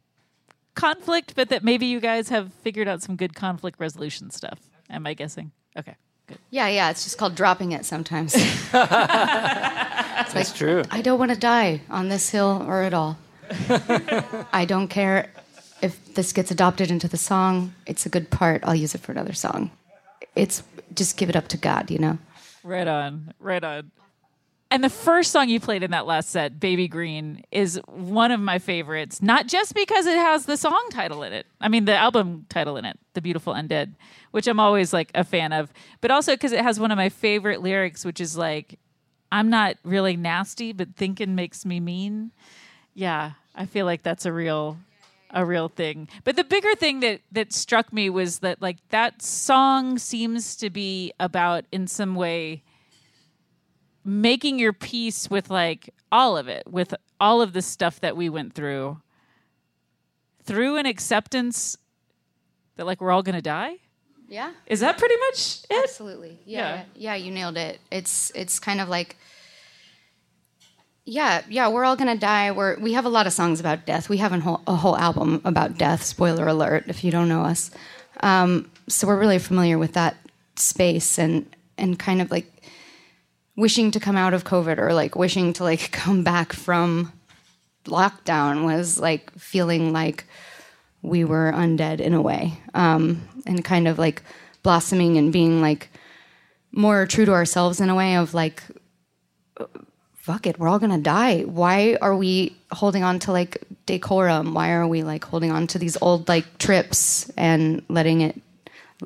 conflict, 0.74 1.34
but 1.34 1.48
that 1.50 1.62
maybe 1.62 1.86
you 1.86 2.00
guys 2.00 2.28
have 2.28 2.52
figured 2.52 2.88
out 2.88 3.02
some 3.02 3.16
good 3.16 3.34
conflict 3.34 3.78
resolution 3.78 4.30
stuff. 4.30 4.58
Am 4.88 5.06
I 5.06 5.14
guessing? 5.14 5.52
Okay. 5.76 5.96
Good. 6.28 6.38
Yeah, 6.50 6.68
yeah. 6.68 6.90
It's 6.90 7.04
just 7.04 7.18
called 7.18 7.34
dropping 7.34 7.72
it 7.72 7.84
sometimes. 7.84 8.32
That's 8.72 10.52
true. 10.52 10.84
I 10.90 11.02
don't 11.02 11.18
want 11.18 11.32
to 11.32 11.38
die 11.38 11.80
on 11.90 12.08
this 12.08 12.30
hill 12.30 12.64
or 12.66 12.82
at 12.82 12.94
all. 12.94 13.18
I 14.52 14.66
don't 14.68 14.88
care 14.88 15.30
if 15.80 16.14
this 16.14 16.32
gets 16.32 16.50
adopted 16.50 16.90
into 16.90 17.08
the 17.08 17.16
song. 17.16 17.74
It's 17.86 18.04
a 18.04 18.08
good 18.08 18.30
part. 18.30 18.62
I'll 18.64 18.74
use 18.74 18.94
it 18.94 19.00
for 19.00 19.12
another 19.12 19.32
song. 19.32 19.70
It's 20.36 20.62
just 20.94 21.16
give 21.16 21.30
it 21.30 21.36
up 21.36 21.48
to 21.48 21.56
God, 21.56 21.90
you 21.90 21.98
know? 21.98 22.18
Right 22.62 22.86
on. 22.86 23.32
Right 23.38 23.64
on. 23.64 23.90
And 24.70 24.84
the 24.84 24.90
first 24.90 25.32
song 25.32 25.48
you 25.48 25.60
played 25.60 25.82
in 25.82 25.92
that 25.92 26.06
last 26.06 26.28
set, 26.28 26.60
Baby 26.60 26.88
Green, 26.88 27.42
is 27.50 27.80
one 27.86 28.30
of 28.30 28.38
my 28.38 28.58
favorites, 28.58 29.22
not 29.22 29.46
just 29.46 29.74
because 29.74 30.04
it 30.04 30.16
has 30.16 30.44
the 30.44 30.58
song 30.58 30.88
title 30.90 31.22
in 31.22 31.32
it. 31.32 31.46
I 31.58 31.68
mean, 31.68 31.86
the 31.86 31.96
album 31.96 32.44
title 32.50 32.76
in 32.76 32.84
it, 32.84 32.98
The 33.14 33.22
Beautiful 33.22 33.54
Undead, 33.54 33.94
which 34.30 34.46
I'm 34.46 34.60
always 34.60 34.92
like 34.92 35.10
a 35.14 35.24
fan 35.24 35.54
of, 35.54 35.72
but 36.02 36.10
also 36.10 36.34
because 36.34 36.52
it 36.52 36.60
has 36.60 36.78
one 36.78 36.90
of 36.90 36.98
my 36.98 37.08
favorite 37.08 37.62
lyrics, 37.62 38.04
which 38.04 38.20
is 38.20 38.36
like, 38.36 38.78
I'm 39.32 39.48
not 39.48 39.76
really 39.84 40.16
nasty, 40.16 40.74
but 40.74 40.96
thinking 40.96 41.34
makes 41.34 41.64
me 41.64 41.80
mean. 41.80 42.32
Yeah, 42.92 43.32
I 43.54 43.64
feel 43.64 43.86
like 43.86 44.02
that's 44.02 44.26
a 44.26 44.32
real 44.32 44.78
a 45.30 45.44
real 45.44 45.68
thing. 45.68 46.08
But 46.24 46.36
the 46.36 46.44
bigger 46.44 46.74
thing 46.74 47.00
that 47.00 47.20
that 47.32 47.52
struck 47.52 47.92
me 47.92 48.08
was 48.10 48.38
that 48.40 48.62
like 48.62 48.78
that 48.88 49.22
song 49.22 49.98
seems 49.98 50.56
to 50.56 50.70
be 50.70 51.12
about 51.20 51.64
in 51.70 51.86
some 51.86 52.14
way 52.14 52.62
making 54.08 54.58
your 54.58 54.72
peace 54.72 55.30
with 55.30 55.50
like 55.50 55.90
all 56.10 56.36
of 56.36 56.48
it, 56.48 56.66
with 56.66 56.94
all 57.20 57.42
of 57.42 57.52
the 57.52 57.62
stuff 57.62 58.00
that 58.00 58.16
we 58.16 58.28
went 58.28 58.54
through 58.54 59.00
through 60.42 60.76
an 60.76 60.86
acceptance 60.86 61.76
that 62.76 62.86
like 62.86 63.00
we're 63.00 63.10
all 63.10 63.22
to 63.22 63.42
die. 63.42 63.76
Yeah. 64.28 64.52
Is 64.66 64.80
that 64.80 64.98
pretty 64.98 65.16
much 65.28 65.58
it? 65.70 65.82
Absolutely. 65.84 66.38
Yeah, 66.46 66.58
Yeah. 66.58 66.74
yeah. 66.74 66.84
Yeah, 66.94 67.14
you 67.16 67.30
nailed 67.32 67.56
it. 67.56 67.80
It's 67.90 68.32
it's 68.34 68.58
kind 68.58 68.80
of 68.80 68.88
like 68.88 69.16
yeah, 71.04 71.42
yeah, 71.48 71.68
we're 71.68 71.84
all 71.84 71.96
gonna 71.96 72.16
die. 72.16 72.50
We're 72.50 72.78
we 72.78 72.92
have 72.92 73.04
a 73.06 73.08
lot 73.08 73.26
of 73.26 73.32
songs 73.32 73.60
about 73.60 73.86
death. 73.86 74.08
We 74.08 74.18
have 74.18 74.32
a 74.32 74.40
whole, 74.40 74.60
a 74.66 74.76
whole 74.76 74.96
album 74.96 75.40
about 75.44 75.78
death. 75.78 76.02
Spoiler 76.02 76.46
alert, 76.46 76.84
if 76.88 77.02
you 77.02 77.10
don't 77.10 77.28
know 77.28 77.42
us. 77.42 77.70
Um, 78.20 78.70
so 78.88 79.06
we're 79.06 79.18
really 79.18 79.38
familiar 79.38 79.78
with 79.78 79.94
that 79.94 80.16
space 80.56 81.18
and 81.18 81.46
and 81.78 81.98
kind 81.98 82.20
of 82.20 82.30
like 82.30 82.57
wishing 83.58 83.90
to 83.90 83.98
come 83.98 84.16
out 84.16 84.34
of 84.34 84.44
COVID 84.44 84.78
or 84.78 84.94
like 84.94 85.16
wishing 85.16 85.52
to 85.54 85.64
like 85.64 85.90
come 85.92 86.22
back 86.22 86.52
from 86.52 87.12
lockdown 87.86 88.64
was 88.64 89.00
like 89.00 89.36
feeling 89.36 89.92
like 89.92 90.24
we 91.02 91.24
were 91.24 91.50
undead 91.52 92.00
in 92.00 92.14
a 92.14 92.22
way 92.22 92.56
um, 92.74 93.20
and 93.46 93.64
kind 93.64 93.88
of 93.88 93.98
like 93.98 94.22
blossoming 94.62 95.16
and 95.16 95.32
being 95.32 95.60
like 95.60 95.90
more 96.70 97.04
true 97.04 97.24
to 97.24 97.32
ourselves 97.32 97.80
in 97.80 97.90
a 97.90 97.94
way 97.96 98.16
of 98.16 98.32
like 98.32 98.62
fuck 100.14 100.46
it 100.46 100.58
we're 100.58 100.68
all 100.68 100.78
gonna 100.78 100.98
die. 100.98 101.40
Why 101.42 101.96
are 102.00 102.14
we 102.14 102.54
holding 102.70 103.02
on 103.02 103.18
to 103.20 103.32
like 103.32 103.64
decorum? 103.86 104.54
Why 104.54 104.72
are 104.72 104.86
we 104.86 105.02
like 105.02 105.24
holding 105.24 105.50
on 105.50 105.66
to 105.68 105.78
these 105.78 105.96
old 106.00 106.28
like 106.28 106.58
trips 106.58 107.28
and 107.36 107.82
letting 107.88 108.20
it 108.20 108.40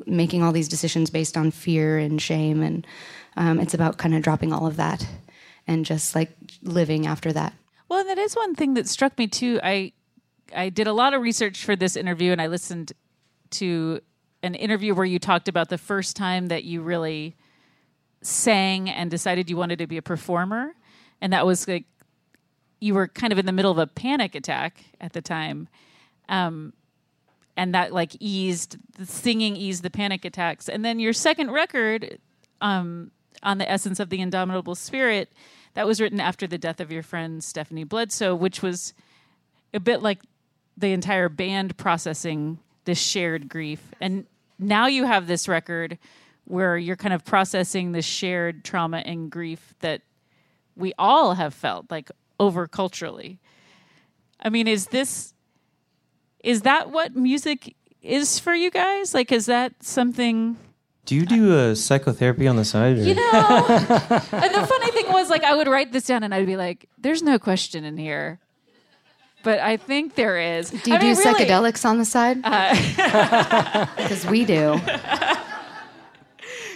making 0.05 0.43
all 0.43 0.53
these 0.53 0.69
decisions 0.69 1.09
based 1.11 1.37
on 1.37 1.51
fear 1.51 1.97
and 1.97 2.21
shame 2.21 2.63
and 2.63 2.87
um, 3.37 3.61
it's 3.61 3.75
about 3.75 3.99
kind 3.99 4.15
of 4.15 4.23
dropping 4.23 4.53
all 4.53 4.67
of 4.67 4.77
that 4.77 5.07
and 5.67 5.85
just 5.85 6.15
like 6.15 6.31
living 6.63 7.07
after 7.07 7.33
that 7.33 7.55
Well, 7.93 8.05
that 8.05 8.17
is 8.17 8.35
one 8.35 8.55
thing 8.55 8.73
that 8.75 8.89
struck 8.89 9.19
me 9.19 9.27
too. 9.27 9.61
I 9.63 9.93
I 10.57 10.71
did 10.71 10.87
a 10.87 10.95
lot 10.95 11.13
of 11.13 11.21
research 11.21 11.63
for 11.63 11.77
this 11.77 11.95
interview, 11.95 12.33
and 12.33 12.41
I 12.41 12.47
listened 12.47 12.93
to 13.51 14.01
an 14.43 14.55
interview 14.55 14.95
where 14.95 15.05
you 15.05 15.19
talked 15.19 15.47
about 15.47 15.69
the 15.69 15.77
first 15.77 16.17
time 16.17 16.47
that 16.47 16.65
you 16.65 16.81
really 16.81 17.37
sang 18.23 18.89
and 18.89 19.11
decided 19.11 19.51
you 19.51 19.59
wanted 19.59 19.79
to 19.81 19.87
be 19.87 19.99
a 19.99 20.03
performer, 20.03 20.75
and 21.21 21.35
that 21.35 21.45
was 21.45 21.69
like 21.69 21.85
you 22.81 22.95
were 22.95 23.09
kind 23.09 23.31
of 23.31 23.39
in 23.39 23.45
the 23.45 23.53
middle 23.53 23.71
of 23.71 23.77
a 23.77 23.87
panic 23.87 24.35
attack 24.35 24.85
at 24.99 25.13
the 25.13 25.21
time. 25.21 25.69
Um, 26.31 26.73
and 27.59 27.75
that 27.75 27.93
like 27.93 28.17
eased 28.21 28.79
the 28.97 29.05
singing 29.05 29.55
eased 29.55 29.83
the 29.83 29.91
panic 29.91 30.25
attacks 30.25 30.67
and 30.71 30.83
then 30.83 30.99
your 30.99 31.13
second 31.13 31.51
record 31.51 32.19
um, 32.63 33.11
on 33.43 33.59
the 33.59 33.71
essence 33.71 34.01
of 34.01 34.11
the 34.11 34.21
indomitable 34.21 34.75
spirit 34.75 35.33
that 35.75 35.87
was 35.87 36.01
written 36.01 36.21
after 36.21 36.47
the 36.47 36.59
death 36.59 36.81
of 36.81 36.93
your 36.93 37.03
friend 37.03 37.43
stephanie 37.43 37.85
bledsoe 37.85 38.35
which 38.35 38.63
was 38.63 38.95
a 39.75 39.81
bit 39.81 40.03
like 40.03 40.21
the 40.77 40.93
entire 40.93 41.29
band 41.29 41.77
processing 41.77 42.59
this 42.85 42.99
shared 42.99 43.49
grief. 43.49 43.81
And 44.01 44.27
now 44.59 44.87
you 44.87 45.05
have 45.05 45.27
this 45.27 45.49
record 45.49 45.99
where 46.45 46.77
you're 46.77 46.97
kind 46.97 47.15
of 47.15 47.25
processing 47.25 47.93
this 47.93 48.05
shared 48.05 48.65
trauma 48.65 48.99
and 48.99 49.31
grief 49.31 49.75
that 49.81 50.03
we 50.77 50.93
all 50.99 51.35
have 51.35 51.55
felt 51.55 51.91
like 51.91 52.11
over 52.41 52.67
culturally 52.67 53.39
i 54.41 54.49
mean 54.49 54.67
is 54.67 54.87
this 54.89 55.35
is 56.43 56.63
that 56.63 56.91
what 56.91 57.15
music 57.15 57.77
is 58.03 58.41
for 58.41 58.53
you 58.53 58.69
guys? 58.69 59.15
Like 59.15 59.31
is 59.31 59.47
that 59.47 59.85
something 59.85 60.57
Do 61.05 61.17
you 61.17 61.27
do 61.27 61.59
a 61.59 61.75
psychotherapy 61.77 62.47
on 62.47 62.57
the 62.57 62.65
side? 62.65 62.99
or- 62.99 63.03
you 63.03 63.15
know 63.15 63.23
and 63.69 64.55
the 64.55 64.67
funny 64.69 64.91
thing 64.93 65.13
was 65.13 65.29
like 65.31 65.43
i 65.45 65.55
would 65.55 65.67
write 65.67 65.93
this 65.93 66.05
down 66.07 66.23
and 66.23 66.33
i'd 66.35 66.47
be 66.47 66.57
like 66.57 66.89
there's 66.99 67.23
no 67.23 67.39
question 67.39 67.85
in 67.85 67.97
here 67.97 68.39
but 69.43 69.59
i 69.59 69.77
think 69.77 70.15
there 70.15 70.39
is 70.39 70.71
do 70.71 70.91
you 70.91 70.97
I 70.97 71.01
do 71.01 71.07
mean, 71.09 71.17
really- 71.17 71.45
psychedelics 71.45 71.85
on 71.85 71.99
the 71.99 72.05
side 72.05 72.39
uh, 72.45 73.87
because 73.97 74.25
we 74.27 74.45
do 74.45 74.81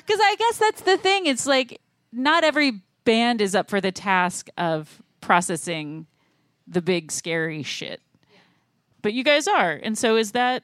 Because 0.07 0.21
I 0.23 0.37
guess 0.39 0.59
that's 0.59 0.83
the 0.83 0.97
thing. 0.99 1.27
It's 1.27 1.47
like 1.47 1.81
not 2.13 2.45
every 2.45 2.81
band 3.05 3.41
is 3.41 3.57
up 3.57 3.69
for 3.69 3.81
the 3.81 3.91
task 3.91 4.49
of 4.57 5.03
processing 5.21 6.07
the 6.69 6.81
big 6.81 7.11
scary 7.11 7.65
shit. 7.65 8.01
But 9.03 9.15
you 9.15 9.25
guys 9.25 9.49
are. 9.49 9.73
And 9.73 9.99
so 9.99 10.15
is 10.17 10.31
that 10.31 10.63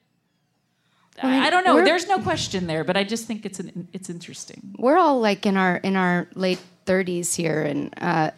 I 1.21 1.47
I 1.47 1.51
don't 1.51 1.65
know. 1.65 1.85
There's 1.85 2.07
no 2.09 2.19
question 2.21 2.67
there, 2.67 2.85
but 2.85 2.97
I 2.97 3.05
just 3.05 3.27
think 3.27 3.45
it's 3.45 3.61
an 3.61 3.89
it's 3.93 4.09
interesting. 4.09 4.75
we're 4.79 4.97
all 4.99 5.21
like 5.21 5.45
in 5.47 5.57
our 5.57 5.77
in 5.77 5.97
our 5.97 6.29
late 6.35 6.61
30s 6.87 7.35
here 7.37 7.63
and 7.63 7.93
uh, 7.99 8.31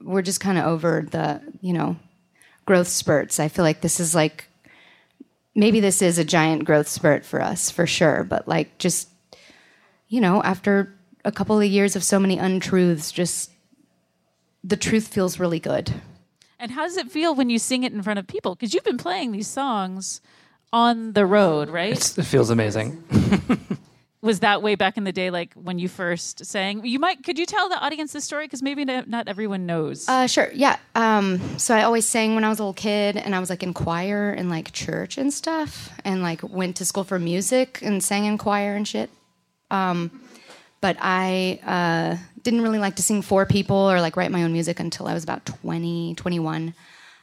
we're 0.00 0.22
just 0.22 0.40
kind 0.40 0.58
of 0.58 0.64
over 0.64 1.06
the 1.10 1.40
you 1.60 1.72
know 1.72 1.96
growth 2.64 2.88
spurts 2.88 3.38
i 3.38 3.46
feel 3.48 3.62
like 3.62 3.82
this 3.82 4.00
is 4.00 4.14
like 4.14 4.46
maybe 5.54 5.80
this 5.80 6.00
is 6.00 6.18
a 6.18 6.24
giant 6.24 6.64
growth 6.64 6.88
spurt 6.88 7.26
for 7.26 7.42
us 7.42 7.70
for 7.70 7.86
sure 7.86 8.24
but 8.24 8.48
like 8.48 8.78
just 8.78 9.08
you 10.08 10.18
know 10.18 10.42
after 10.42 10.94
a 11.26 11.32
couple 11.32 11.60
of 11.60 11.64
years 11.66 11.94
of 11.94 12.02
so 12.02 12.18
many 12.18 12.38
untruths 12.38 13.12
just 13.12 13.50
the 14.62 14.76
truth 14.78 15.08
feels 15.08 15.38
really 15.38 15.60
good 15.60 15.92
And 16.58 16.70
how 16.72 16.84
does 16.84 16.96
it 16.96 17.10
feel 17.12 17.34
when 17.34 17.50
you 17.50 17.58
sing 17.58 17.82
it 17.84 17.92
in 17.92 18.00
front 18.02 18.18
of 18.18 18.26
people? 18.26 18.54
Because 18.54 18.72
you've 18.72 18.84
been 18.84 18.96
playing 18.96 19.32
these 19.32 19.48
songs 19.48 20.22
on 20.74 21.12
the 21.12 21.24
road, 21.24 21.70
right? 21.70 21.92
It's, 21.92 22.18
it 22.18 22.24
feels 22.24 22.50
amazing. 22.50 23.02
Was 24.22 24.40
that 24.40 24.62
way 24.62 24.74
back 24.74 24.96
in 24.96 25.04
the 25.04 25.12
day, 25.12 25.30
like 25.30 25.52
when 25.54 25.78
you 25.78 25.86
first 25.86 26.46
sang? 26.46 26.84
You 26.84 26.98
might. 26.98 27.22
Could 27.22 27.38
you 27.38 27.46
tell 27.46 27.68
the 27.68 27.78
audience 27.78 28.12
this 28.14 28.24
story? 28.24 28.46
Because 28.46 28.62
maybe 28.62 28.84
not 28.84 29.06
not 29.06 29.28
everyone 29.28 29.66
knows. 29.66 30.08
Uh, 30.08 30.26
sure. 30.26 30.50
Yeah. 30.54 30.78
Um, 30.94 31.58
so 31.58 31.74
I 31.74 31.82
always 31.82 32.06
sang 32.06 32.34
when 32.34 32.42
I 32.42 32.48
was 32.48 32.58
a 32.58 32.62
little 32.62 32.72
kid, 32.72 33.18
and 33.18 33.34
I 33.34 33.38
was 33.38 33.50
like 33.50 33.62
in 33.62 33.74
choir 33.74 34.30
and 34.30 34.48
like 34.48 34.72
church 34.72 35.18
and 35.18 35.32
stuff, 35.32 35.90
and 36.04 36.22
like 36.22 36.42
went 36.42 36.76
to 36.76 36.86
school 36.86 37.04
for 37.04 37.18
music 37.18 37.80
and 37.82 38.02
sang 38.02 38.24
in 38.24 38.38
choir 38.38 38.74
and 38.74 38.88
shit. 38.88 39.10
Um, 39.70 40.10
but 40.80 40.96
I 41.00 41.60
uh, 41.64 42.16
didn't 42.42 42.62
really 42.62 42.78
like 42.78 42.96
to 42.96 43.02
sing 43.02 43.22
for 43.22 43.46
people 43.46 43.76
or 43.76 44.00
like 44.00 44.16
write 44.16 44.30
my 44.30 44.42
own 44.42 44.52
music 44.52 44.80
until 44.80 45.06
I 45.06 45.14
was 45.14 45.24
about 45.24 45.44
20, 45.46 46.14
21. 46.14 46.74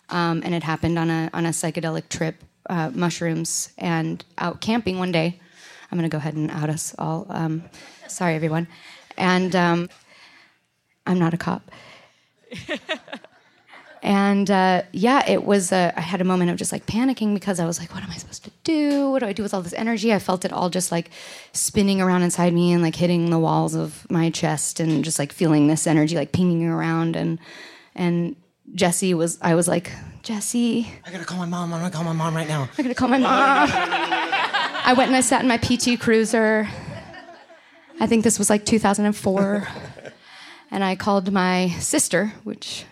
Um, 0.10 0.42
and 0.44 0.54
it 0.54 0.64
happened 0.64 1.00
on 1.00 1.10
a, 1.10 1.30
on 1.34 1.46
a 1.46 1.50
psychedelic 1.50 2.10
trip, 2.10 2.44
uh, 2.72 2.90
mushrooms, 2.94 3.70
and 3.78 4.26
out 4.40 4.62
camping 4.62 4.98
one 4.98 5.12
day. 5.12 5.40
I'm 5.92 5.98
going 5.98 6.10
to 6.10 6.14
go 6.14 6.18
ahead 6.18 6.36
and 6.36 6.50
out 6.50 6.70
us 6.70 6.96
all. 6.98 7.28
Um, 7.30 7.64
sorry, 8.08 8.34
everyone. 8.36 8.68
And 9.18 9.56
um, 9.56 9.90
I'm 11.06 11.20
not 11.20 11.34
a 11.34 11.38
cop. 11.38 11.70
And 14.04 14.50
uh, 14.50 14.82
yeah, 14.94 15.24
it 15.30 15.44
was. 15.44 15.72
Uh, 15.72 15.92
I 15.96 16.02
had 16.02 16.22
a 16.22 16.24
moment 16.24 16.50
of 16.50 16.58
just 16.58 16.72
like 16.72 16.88
panicking 16.88 17.36
because 17.36 17.60
I 17.60 17.68
was 17.68 17.80
like, 17.80 17.94
"What 17.94 18.04
am 18.04 18.10
I 18.10 18.16
supposed 18.16 18.44
to 18.46 18.52
do? 18.64 19.12
What 19.12 19.20
do 19.20 19.28
I 19.28 19.34
do 19.34 19.44
with 19.44 19.54
all 19.54 19.62
this 19.62 19.74
energy?" 19.74 20.12
I 20.12 20.18
felt 20.18 20.44
it 20.44 20.52
all 20.52 20.72
just 20.72 20.92
like 20.92 21.12
spinning 21.54 22.02
around 22.02 22.24
inside 22.24 22.52
me 22.52 22.72
and 22.72 22.82
like 22.82 22.96
hitting 22.96 23.30
the 23.30 23.38
walls 23.38 23.76
of 23.76 24.10
my 24.10 24.32
chest 24.32 24.80
and 24.80 25.04
just 25.04 25.20
like 25.20 25.32
feeling 25.32 25.68
this 25.68 25.86
energy 25.86 26.16
like 26.16 26.32
pinging 26.32 26.66
around. 26.68 27.16
And 27.16 27.38
and 27.94 28.36
Jesse 28.76 29.14
was. 29.14 29.38
I 29.42 29.56
was 29.56 29.68
like, 29.68 29.92
Jesse, 30.24 30.88
I 31.06 31.12
gotta 31.12 31.26
call 31.26 31.38
my 31.38 31.46
mom. 31.46 31.74
I'm 31.74 31.80
gonna 31.80 31.92
call 31.92 32.04
my 32.04 32.14
mom 32.14 32.36
right 32.36 32.48
now. 32.48 32.70
I 32.78 32.82
gotta 32.84 32.96
call 32.96 33.08
my 33.10 33.18
mom. 33.18 33.70
I 34.84 34.94
went 34.98 35.08
and 35.10 35.16
I 35.16 35.22
sat 35.22 35.42
in 35.42 35.48
my 35.48 35.58
PT 35.58 36.00
Cruiser. 36.00 36.68
I 38.00 38.08
think 38.08 38.24
this 38.24 38.40
was 38.40 38.50
like 38.50 38.66
2004. 38.66 39.68
and 40.72 40.84
I 40.84 40.96
called 40.96 41.32
my 41.32 41.70
sister, 41.80 42.34
which 42.44 42.86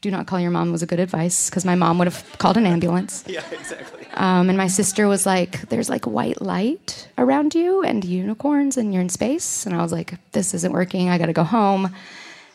do 0.00 0.10
not 0.10 0.26
call 0.26 0.40
your 0.40 0.50
mom 0.50 0.72
was 0.72 0.82
a 0.82 0.86
good 0.86 0.98
advice 1.00 1.48
because 1.48 1.64
my 1.64 1.74
mom 1.76 1.98
would 1.98 2.08
have 2.08 2.38
called 2.38 2.56
an 2.56 2.66
ambulance. 2.66 3.24
Yeah, 3.28 3.44
exactly. 3.52 4.06
Um, 4.14 4.48
and 4.50 4.58
my 4.58 4.66
sister 4.66 5.08
was 5.08 5.24
like, 5.24 5.68
There's 5.68 5.88
like 5.88 6.04
white 6.04 6.42
light 6.42 7.08
around 7.16 7.54
you 7.54 7.82
and 7.82 8.04
unicorns 8.04 8.76
and 8.76 8.92
you're 8.92 9.00
in 9.02 9.08
space. 9.08 9.64
And 9.64 9.74
I 9.74 9.82
was 9.82 9.92
like, 9.92 10.14
This 10.32 10.52
isn't 10.54 10.72
working. 10.72 11.08
I 11.08 11.16
gotta 11.18 11.32
go 11.32 11.44
home. 11.44 11.94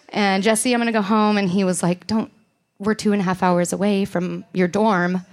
And 0.10 0.44
Jesse, 0.44 0.74
I'm 0.74 0.80
gonna 0.80 0.92
go 0.92 1.02
home. 1.02 1.38
And 1.38 1.50
he 1.50 1.64
was 1.64 1.82
like, 1.82 2.06
Don't, 2.08 2.32
we're 2.80 2.94
two 2.94 3.12
and 3.14 3.22
a 3.22 3.26
half 3.26 3.44
hours 3.44 3.74
away 3.74 4.06
from 4.06 4.46
your 4.54 4.68
dorm. 4.68 5.26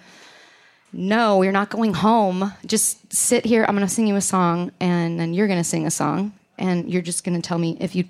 No, 0.93 1.43
you're 1.43 1.53
not 1.53 1.71
going 1.71 1.95
home. 1.95 2.53
Just 2.65 3.13
sit 3.13 3.45
here. 3.45 3.65
I'm 3.67 3.75
gonna 3.75 3.89
sing 3.89 4.07
you 4.07 4.17
a 4.17 4.21
song 4.21 4.71
and 4.81 5.19
then 5.19 5.35
you're 5.35 5.49
gonna 5.49 5.65
sing 5.65 5.87
a 5.87 5.91
song. 5.91 6.33
And 6.57 6.91
you're 6.91 7.03
just 7.03 7.25
gonna 7.25 7.43
tell 7.43 7.59
me 7.59 7.77
if 7.81 7.95
you 7.95 8.05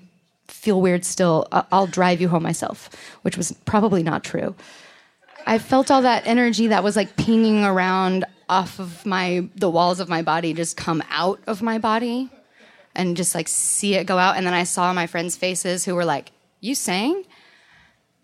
feel 0.47 0.79
weird 0.79 1.03
still, 1.03 1.47
I'll 1.51 1.87
drive 1.87 2.21
you 2.21 2.27
home 2.27 2.43
myself, 2.43 2.89
which 3.23 3.37
was 3.37 3.51
probably 3.65 4.03
not 4.03 4.23
true. 4.23 4.55
I 5.47 5.57
felt 5.57 5.91
all 5.91 6.01
that 6.03 6.25
energy 6.25 6.67
that 6.67 6.83
was 6.83 6.95
like 6.95 7.15
pinging 7.17 7.63
around 7.63 8.25
off 8.47 8.79
of 8.79 9.05
my 9.05 9.47
the 9.55 9.69
walls 9.69 9.99
of 9.99 10.07
my 10.07 10.21
body 10.21 10.53
just 10.53 10.77
come 10.77 11.03
out 11.09 11.39
of 11.47 11.63
my 11.63 11.79
body 11.79 12.29
and 12.95 13.17
just 13.17 13.33
like 13.33 13.47
see 13.47 13.95
it 13.95 14.05
go 14.05 14.17
out 14.19 14.37
and 14.37 14.45
then 14.45 14.53
I 14.53 14.63
saw 14.63 14.93
my 14.93 15.07
friends' 15.07 15.35
faces 15.35 15.85
who 15.85 15.95
were 15.95 16.05
like, 16.05 16.31
"You 16.61 16.75
sang?" 16.75 17.23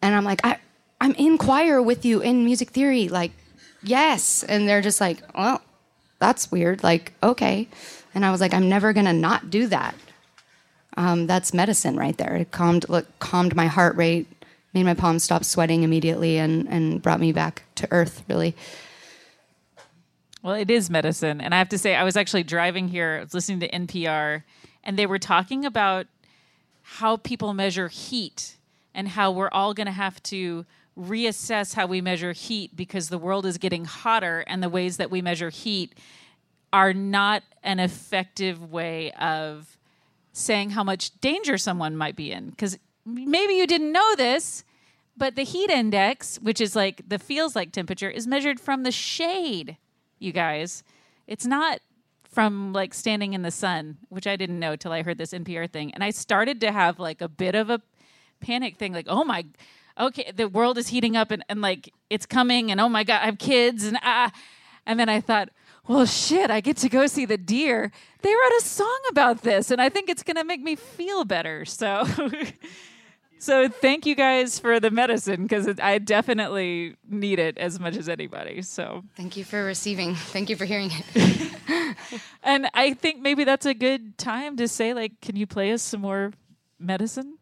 And 0.01 0.15
I'm 0.15 0.23
like, 0.23 0.45
"I 0.45 0.59
I'm 1.01 1.13
in 1.15 1.37
choir 1.37 1.81
with 1.81 2.05
you 2.05 2.21
in 2.21 2.45
music 2.45 2.69
theory." 2.69 3.09
Like, 3.09 3.31
"Yes." 3.83 4.43
And 4.43 4.69
they're 4.69 4.81
just 4.81 5.01
like, 5.01 5.17
"Well, 5.35 5.61
that's 6.19 6.51
weird." 6.51 6.83
Like, 6.83 7.13
"Okay." 7.21 7.67
And 8.13 8.25
I 8.25 8.31
was 8.31 8.39
like, 8.39 8.53
"I'm 8.53 8.69
never 8.69 8.93
going 8.93 9.07
to 9.07 9.13
not 9.13 9.49
do 9.49 9.67
that." 9.67 9.95
Um, 10.97 11.25
that's 11.27 11.53
medicine 11.53 11.95
right 11.95 12.17
there. 12.17 12.35
It 12.35 12.51
calmed 12.51 12.87
look, 12.89 13.07
calmed 13.19 13.55
my 13.55 13.67
heart 13.67 13.95
rate, 13.95 14.27
made 14.73 14.83
my 14.83 14.93
palms 14.93 15.23
stop 15.23 15.43
sweating 15.43 15.83
immediately, 15.83 16.37
and 16.37 16.67
and 16.69 17.01
brought 17.01 17.19
me 17.19 17.31
back 17.31 17.63
to 17.75 17.87
earth. 17.91 18.23
Really, 18.29 18.55
Well, 20.43 20.55
it 20.55 20.69
is 20.69 20.89
medicine. 20.89 21.41
And 21.41 21.53
I 21.53 21.57
have 21.57 21.69
to 21.69 21.77
say, 21.77 21.95
I 21.95 22.03
was 22.03 22.17
actually 22.17 22.43
driving 22.43 22.87
here, 22.87 23.27
listening 23.33 23.59
to 23.61 23.69
NPR, 23.69 24.43
and 24.83 24.97
they 24.97 25.05
were 25.05 25.19
talking 25.19 25.65
about 25.65 26.07
how 26.81 27.17
people 27.17 27.53
measure 27.53 27.87
heat 27.87 28.57
and 28.93 29.07
how 29.07 29.31
we're 29.31 29.49
all 29.51 29.73
going 29.73 29.85
to 29.87 29.93
have 29.93 30.21
to 30.23 30.65
reassess 31.01 31.73
how 31.73 31.87
we 31.87 32.01
measure 32.01 32.31
heat 32.33 32.75
because 32.75 33.09
the 33.09 33.17
world 33.17 33.45
is 33.45 33.57
getting 33.57 33.85
hotter 33.85 34.43
and 34.47 34.61
the 34.61 34.69
ways 34.69 34.97
that 34.97 35.09
we 35.09 35.21
measure 35.21 35.49
heat 35.49 35.93
are 36.71 36.93
not 36.93 37.43
an 37.63 37.79
effective 37.79 38.71
way 38.71 39.11
of 39.13 39.77
saying 40.33 40.71
how 40.71 40.83
much 40.83 41.19
danger 41.19 41.57
someone 41.57 41.97
might 41.97 42.15
be 42.15 42.31
in. 42.31 42.49
Because 42.49 42.77
maybe 43.05 43.53
you 43.53 43.67
didn't 43.67 43.91
know 43.91 44.15
this, 44.15 44.63
but 45.17 45.35
the 45.35 45.43
heat 45.43 45.69
index, 45.69 46.37
which 46.41 46.61
is 46.61 46.75
like 46.75 47.01
the 47.07 47.19
feels 47.19 47.55
like 47.55 47.71
temperature, 47.71 48.09
is 48.09 48.27
measured 48.27 48.59
from 48.59 48.83
the 48.83 48.91
shade, 48.91 49.77
you 50.19 50.31
guys. 50.31 50.83
It's 51.27 51.45
not 51.45 51.79
from 52.23 52.71
like 52.71 52.93
standing 52.93 53.33
in 53.33 53.41
the 53.41 53.51
sun, 53.51 53.97
which 54.09 54.25
I 54.25 54.37
didn't 54.37 54.59
know 54.59 54.75
till 54.75 54.93
I 54.93 55.03
heard 55.03 55.17
this 55.17 55.33
NPR 55.33 55.69
thing. 55.69 55.93
And 55.93 56.03
I 56.03 56.11
started 56.11 56.61
to 56.61 56.71
have 56.71 56.97
like 56.99 57.21
a 57.21 57.27
bit 57.27 57.55
of 57.55 57.69
a 57.69 57.81
panic 58.39 58.77
thing 58.77 58.93
like, 58.93 59.07
oh 59.09 59.25
my, 59.25 59.45
okay, 60.01 60.31
the 60.35 60.49
world 60.49 60.77
is 60.77 60.89
heating 60.89 61.15
up 61.15 61.31
and, 61.31 61.45
and 61.47 61.61
like 61.61 61.93
it's 62.09 62.25
coming 62.25 62.71
and 62.71 62.81
oh 62.81 62.89
my 62.89 63.03
God, 63.03 63.21
I 63.21 63.25
have 63.25 63.37
kids 63.37 63.83
and 63.85 63.97
ah. 64.01 64.31
And 64.85 64.99
then 64.99 65.09
I 65.09 65.21
thought, 65.21 65.49
well, 65.87 66.05
shit, 66.05 66.51
I 66.51 66.61
get 66.61 66.77
to 66.77 66.89
go 66.89 67.07
see 67.07 67.25
the 67.25 67.37
deer. 67.37 67.91
They 68.21 68.29
wrote 68.29 68.57
a 68.59 68.63
song 68.63 68.99
about 69.09 69.41
this, 69.41 69.71
and 69.71 69.81
I 69.81 69.89
think 69.89 70.09
it's 70.09 70.23
going 70.23 70.37
to 70.37 70.43
make 70.43 70.61
me 70.61 70.75
feel 70.75 71.25
better. 71.25 71.65
So, 71.65 72.05
so 73.39 73.67
thank 73.67 74.05
you 74.05 74.15
guys 74.15 74.59
for 74.59 74.79
the 74.79 74.91
medicine 74.91 75.43
because 75.43 75.67
I 75.81 75.97
definitely 75.97 76.95
need 77.09 77.39
it 77.39 77.57
as 77.57 77.79
much 77.79 77.97
as 77.97 78.09
anybody. 78.09 78.61
So, 78.61 79.03
thank 79.15 79.37
you 79.37 79.43
for 79.43 79.63
receiving. 79.63 80.15
Thank 80.15 80.49
you 80.49 80.55
for 80.55 80.65
hearing 80.65 80.91
it. 80.91 81.97
and 82.43 82.69
I 82.73 82.93
think 82.93 83.21
maybe 83.21 83.43
that's 83.43 83.65
a 83.65 83.73
good 83.73 84.17
time 84.17 84.57
to 84.57 84.67
say, 84.67 84.93
like, 84.93 85.19
can 85.21 85.35
you 85.35 85.47
play 85.47 85.71
us 85.71 85.81
some 85.81 86.01
more 86.01 86.31
medicine? 86.79 87.37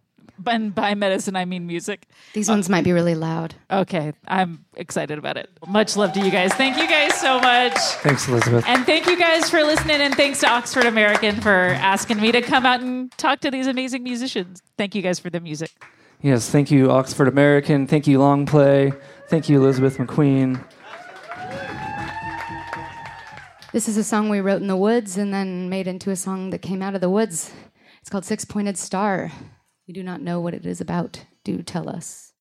And 0.45 0.73
by 0.73 0.95
medicine, 0.95 1.35
I 1.35 1.45
mean 1.45 1.67
music. 1.67 2.07
These 2.33 2.49
ones 2.49 2.69
might 2.69 2.83
be 2.83 2.91
really 2.91 3.15
loud. 3.15 3.55
Okay, 3.71 4.13
I'm 4.27 4.65
excited 4.75 5.17
about 5.17 5.37
it. 5.37 5.49
Much 5.67 5.95
love 5.97 6.13
to 6.13 6.19
you 6.19 6.31
guys. 6.31 6.53
Thank 6.53 6.77
you 6.77 6.87
guys 6.87 7.13
so 7.13 7.39
much. 7.39 7.73
Thanks, 8.03 8.27
Elizabeth. 8.27 8.65
And 8.67 8.85
thank 8.85 9.05
you 9.07 9.17
guys 9.17 9.49
for 9.49 9.63
listening, 9.63 10.01
and 10.01 10.15
thanks 10.15 10.39
to 10.41 10.49
Oxford 10.49 10.85
American 10.85 11.41
for 11.41 11.51
asking 11.51 12.19
me 12.21 12.31
to 12.31 12.41
come 12.41 12.65
out 12.65 12.81
and 12.81 13.11
talk 13.17 13.39
to 13.41 13.51
these 13.51 13.67
amazing 13.67 14.03
musicians. 14.03 14.61
Thank 14.77 14.95
you 14.95 15.01
guys 15.01 15.19
for 15.19 15.29
the 15.29 15.39
music. 15.39 15.71
Yes, 16.21 16.49
thank 16.49 16.69
you, 16.69 16.91
Oxford 16.91 17.27
American. 17.27 17.87
Thank 17.87 18.05
you, 18.07 18.19
Long 18.19 18.45
Play. 18.45 18.91
Thank 19.29 19.47
you, 19.47 19.61
Elizabeth 19.61 19.97
McQueen. 19.97 20.63
This 23.71 23.87
is 23.87 23.97
a 23.97 24.03
song 24.03 24.29
we 24.29 24.41
wrote 24.41 24.61
in 24.61 24.67
the 24.67 24.75
woods 24.75 25.15
and 25.15 25.31
then 25.31 25.69
made 25.69 25.87
into 25.87 26.09
a 26.09 26.15
song 26.15 26.49
that 26.49 26.63
came 26.63 26.81
out 26.81 26.95
of 26.95 27.01
the 27.01 27.09
woods. 27.09 27.51
It's 28.01 28.09
called 28.09 28.25
Six 28.25 28.43
Pointed 28.43 28.77
Star. 28.77 29.31
We 29.89 29.93
do 29.93 30.03
not 30.03 30.21
know 30.21 30.39
what 30.39 30.53
it 30.53 30.67
is 30.67 30.79
about. 30.79 31.25
Do 31.43 31.63
tell 31.63 31.89
us. 31.89 32.33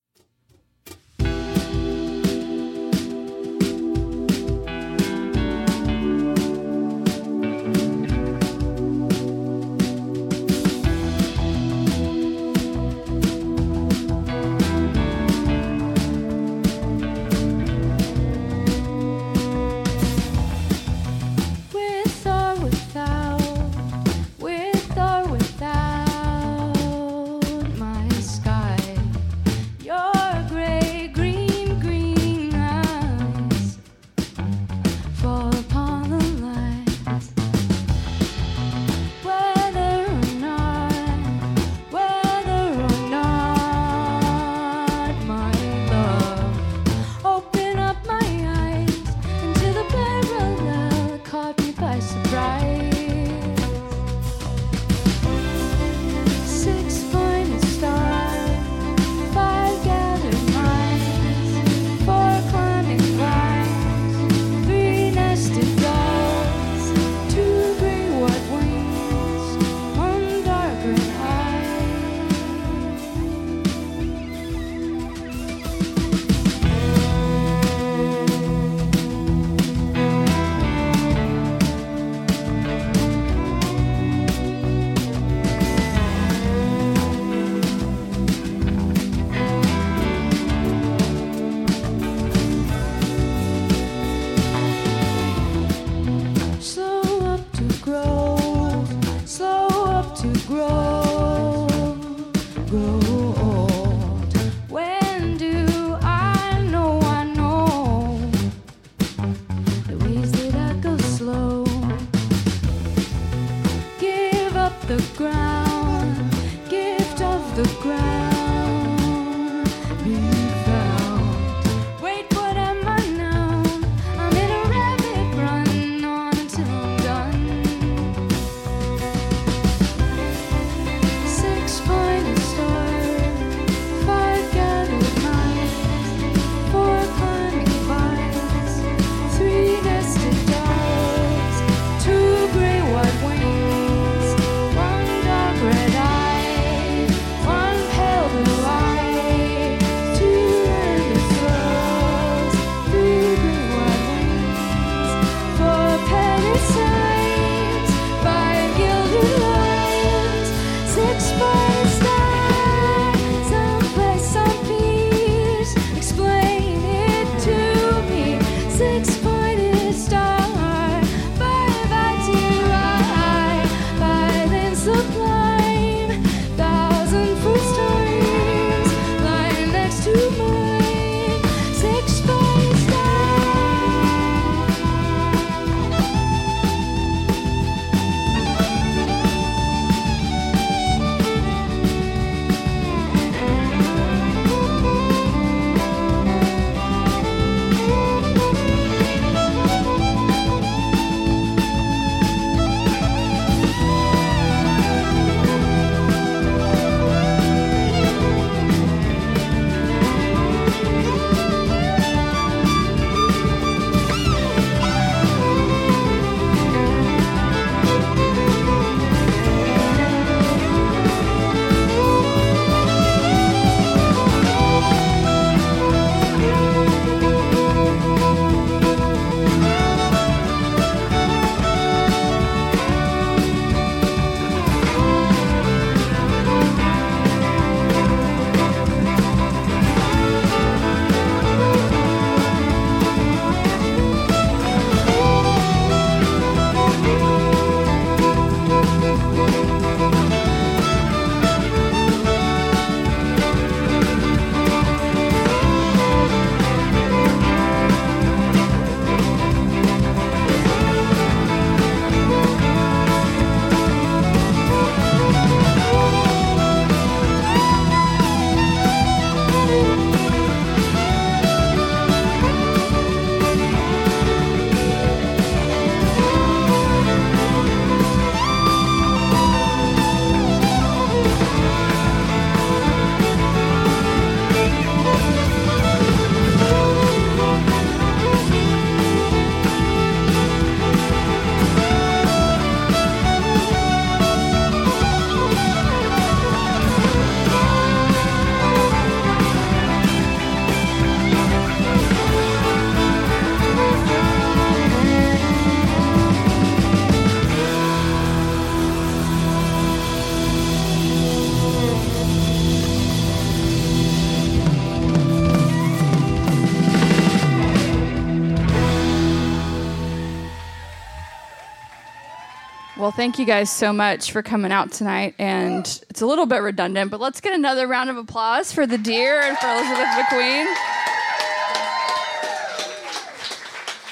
Thank 323.18 323.36
you 323.36 323.44
guys 323.44 323.68
so 323.68 323.92
much 323.92 324.30
for 324.30 324.44
coming 324.44 324.70
out 324.70 324.92
tonight. 324.92 325.34
And 325.40 325.84
it's 326.08 326.20
a 326.20 326.26
little 326.26 326.46
bit 326.46 326.62
redundant, 326.62 327.10
but 327.10 327.18
let's 327.18 327.40
get 327.40 327.52
another 327.52 327.88
round 327.88 328.10
of 328.10 328.16
applause 328.16 328.72
for 328.72 328.86
the 328.86 328.96
deer 328.96 329.40
and 329.40 329.58
for 329.58 329.66
Elizabeth 329.66 330.06
McQueen. 330.06 330.72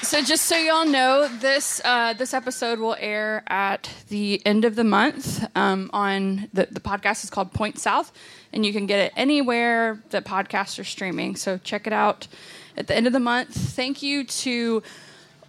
So, 0.01 0.21
just 0.21 0.43
so 0.43 0.57
y'all 0.57 0.85
know, 0.85 1.29
this 1.39 1.79
uh, 1.85 2.15
this 2.15 2.33
episode 2.33 2.79
will 2.79 2.97
air 2.99 3.43
at 3.47 3.89
the 4.09 4.45
end 4.45 4.65
of 4.65 4.75
the 4.75 4.83
month. 4.83 5.47
Um, 5.55 5.89
on 5.93 6.49
the 6.51 6.67
the 6.69 6.81
podcast 6.81 7.23
is 7.23 7.29
called 7.29 7.53
Point 7.53 7.79
South, 7.79 8.11
and 8.51 8.65
you 8.65 8.73
can 8.73 8.87
get 8.87 8.99
it 8.99 9.13
anywhere 9.15 10.03
that 10.09 10.25
podcasts 10.25 10.79
are 10.79 10.83
streaming. 10.83 11.37
So 11.37 11.57
check 11.57 11.87
it 11.87 11.93
out 11.93 12.27
at 12.75 12.87
the 12.87 12.95
end 12.95 13.07
of 13.07 13.13
the 13.13 13.21
month. 13.21 13.55
Thank 13.55 14.03
you 14.03 14.25
to 14.25 14.83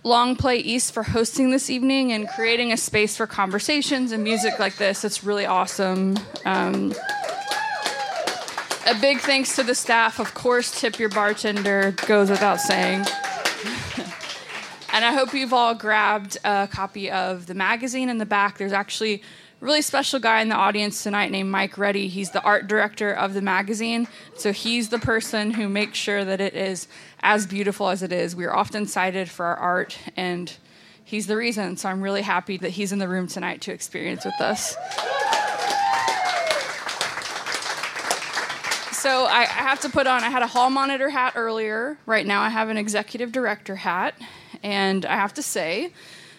Long 0.08 0.36
Play 0.36 0.56
East 0.56 0.94
for 0.94 1.02
hosting 1.02 1.50
this 1.50 1.68
evening 1.68 2.12
and 2.12 2.26
creating 2.30 2.72
a 2.72 2.78
space 2.78 3.14
for 3.14 3.26
conversations 3.26 4.10
and 4.10 4.24
music 4.24 4.58
like 4.58 4.76
this. 4.76 5.04
It's 5.04 5.22
really 5.22 5.44
awesome. 5.44 6.18
Um, 6.46 6.94
a 8.86 8.94
big 9.02 9.20
thanks 9.20 9.54
to 9.56 9.62
the 9.62 9.74
staff. 9.74 10.18
Of 10.18 10.32
course, 10.32 10.80
tip 10.80 10.98
your 10.98 11.10
bartender, 11.10 11.94
goes 12.06 12.30
without 12.30 12.58
saying. 12.58 13.00
and 14.94 15.04
I 15.04 15.12
hope 15.12 15.34
you've 15.34 15.52
all 15.52 15.74
grabbed 15.74 16.38
a 16.42 16.66
copy 16.72 17.10
of 17.10 17.44
the 17.44 17.54
magazine 17.54 18.08
in 18.08 18.16
the 18.16 18.24
back. 18.24 18.56
There's 18.56 18.72
actually 18.72 19.22
really 19.60 19.82
special 19.82 20.20
guy 20.20 20.40
in 20.40 20.48
the 20.48 20.54
audience 20.54 21.02
tonight 21.02 21.30
named 21.30 21.50
Mike 21.50 21.76
Reddy. 21.76 22.08
He's 22.08 22.30
the 22.30 22.42
art 22.42 22.68
director 22.68 23.12
of 23.12 23.34
the 23.34 23.42
magazine. 23.42 24.06
So 24.36 24.52
he's 24.52 24.88
the 24.88 24.98
person 24.98 25.52
who 25.52 25.68
makes 25.68 25.98
sure 25.98 26.24
that 26.24 26.40
it 26.40 26.54
is 26.54 26.86
as 27.20 27.46
beautiful 27.46 27.88
as 27.88 28.02
it 28.02 28.12
is. 28.12 28.36
We 28.36 28.44
are 28.44 28.54
often 28.54 28.86
cited 28.86 29.28
for 29.28 29.46
our 29.46 29.56
art, 29.56 29.98
and 30.16 30.56
he's 31.04 31.26
the 31.26 31.36
reason. 31.36 31.76
So 31.76 31.88
I'm 31.88 32.00
really 32.00 32.22
happy 32.22 32.56
that 32.58 32.70
he's 32.70 32.92
in 32.92 33.00
the 33.00 33.08
room 33.08 33.26
tonight 33.26 33.60
to 33.62 33.72
experience 33.72 34.24
with 34.24 34.40
us. 34.40 34.76
So 38.92 39.24
I, 39.24 39.42
I 39.42 39.62
have 39.62 39.80
to 39.80 39.88
put 39.88 40.06
on, 40.06 40.22
I 40.22 40.30
had 40.30 40.42
a 40.42 40.46
hall 40.46 40.70
monitor 40.70 41.08
hat 41.08 41.32
earlier. 41.36 41.96
Right 42.04 42.26
now 42.26 42.42
I 42.42 42.48
have 42.48 42.68
an 42.68 42.76
executive 42.76 43.32
director 43.32 43.76
hat. 43.76 44.14
And 44.62 45.06
I 45.06 45.14
have 45.14 45.34
to 45.34 45.42
say 45.42 45.92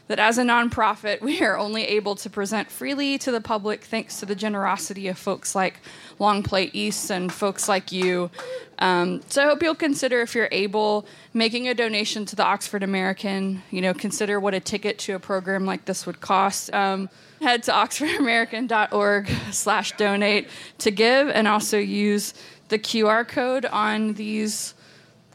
that 0.09 0.17
as 0.17 0.39
a 0.39 0.43
nonprofit, 0.43 1.21
we 1.21 1.39
are 1.43 1.55
only 1.55 1.85
able 1.85 2.15
to 2.15 2.29
present 2.31 2.71
freely 2.71 3.19
to 3.19 3.31
the 3.31 3.39
public 3.39 3.83
thanks 3.83 4.19
to 4.19 4.25
the 4.25 4.33
generosity 4.33 5.07
of 5.07 5.19
folks 5.19 5.53
like 5.53 5.79
Long 6.17 6.41
Play 6.41 6.71
East 6.73 7.11
and 7.11 7.31
folks 7.31 7.69
like 7.69 7.91
you. 7.91 8.31
Um, 8.79 9.21
so 9.29 9.43
I 9.43 9.45
hope 9.45 9.61
you'll 9.61 9.75
consider, 9.75 10.21
if 10.21 10.33
you're 10.33 10.49
able, 10.51 11.05
making 11.35 11.67
a 11.67 11.75
donation 11.75 12.25
to 12.25 12.35
the 12.35 12.43
Oxford 12.43 12.81
American. 12.81 13.61
You 13.69 13.81
know, 13.81 13.93
consider 13.93 14.39
what 14.39 14.55
a 14.55 14.59
ticket 14.59 14.97
to 14.99 15.13
a 15.13 15.19
program 15.19 15.67
like 15.67 15.85
this 15.85 16.07
would 16.07 16.21
cost. 16.21 16.73
Um, 16.73 17.07
head 17.39 17.61
to 17.63 17.71
oxfordamerican.org 17.71 19.29
slash 19.51 19.91
donate 19.95 20.47
to 20.79 20.89
give 20.89 21.29
and 21.29 21.47
also 21.47 21.77
use 21.77 22.33
the 22.69 22.79
QR 22.79 23.27
code 23.27 23.67
on 23.67 24.13
these 24.13 24.73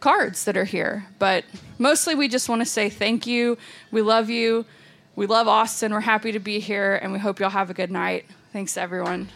cards 0.04 0.44
that 0.44 0.54
are 0.54 0.66
here. 0.66 1.06
But 1.18 1.46
mostly, 1.78 2.14
we 2.14 2.28
just 2.28 2.46
want 2.46 2.60
to 2.60 2.66
say 2.66 2.90
thank 2.90 3.26
you. 3.26 3.56
We 3.90 4.02
love 4.02 4.28
you. 4.28 4.66
We 5.16 5.24
love 5.24 5.48
Austin. 5.48 5.92
We're 5.92 6.00
happy 6.00 6.30
to 6.32 6.38
be 6.38 6.60
here, 6.60 6.96
and 6.96 7.10
we 7.10 7.18
hope 7.18 7.40
you'll 7.40 7.48
have 7.48 7.70
a 7.70 7.74
good 7.74 7.90
night. 7.90 8.26
Thanks, 8.52 8.76
everyone. 8.76 9.30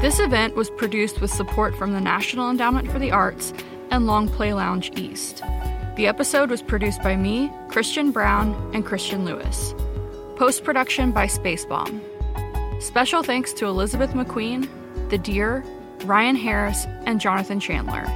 This 0.00 0.20
event 0.20 0.54
was 0.54 0.70
produced 0.70 1.20
with 1.20 1.32
support 1.32 1.74
from 1.74 1.92
the 1.92 2.00
National 2.00 2.48
Endowment 2.48 2.88
for 2.88 3.00
the 3.00 3.10
Arts 3.10 3.52
and 3.90 4.06
Long 4.06 4.28
Play 4.28 4.54
Lounge 4.54 4.92
East. 4.96 5.42
The 6.00 6.06
episode 6.06 6.48
was 6.48 6.62
produced 6.62 7.02
by 7.02 7.14
me, 7.14 7.52
Christian 7.68 8.10
Brown, 8.10 8.54
and 8.72 8.86
Christian 8.86 9.26
Lewis. 9.26 9.74
Post 10.36 10.64
production 10.64 11.12
by 11.12 11.26
Spacebomb. 11.26 12.00
Special 12.80 13.22
thanks 13.22 13.52
to 13.52 13.66
Elizabeth 13.66 14.12
McQueen, 14.12 14.66
The 15.10 15.18
Deer, 15.18 15.62
Ryan 16.06 16.36
Harris, 16.36 16.86
and 17.04 17.20
Jonathan 17.20 17.60
Chandler. 17.60 18.06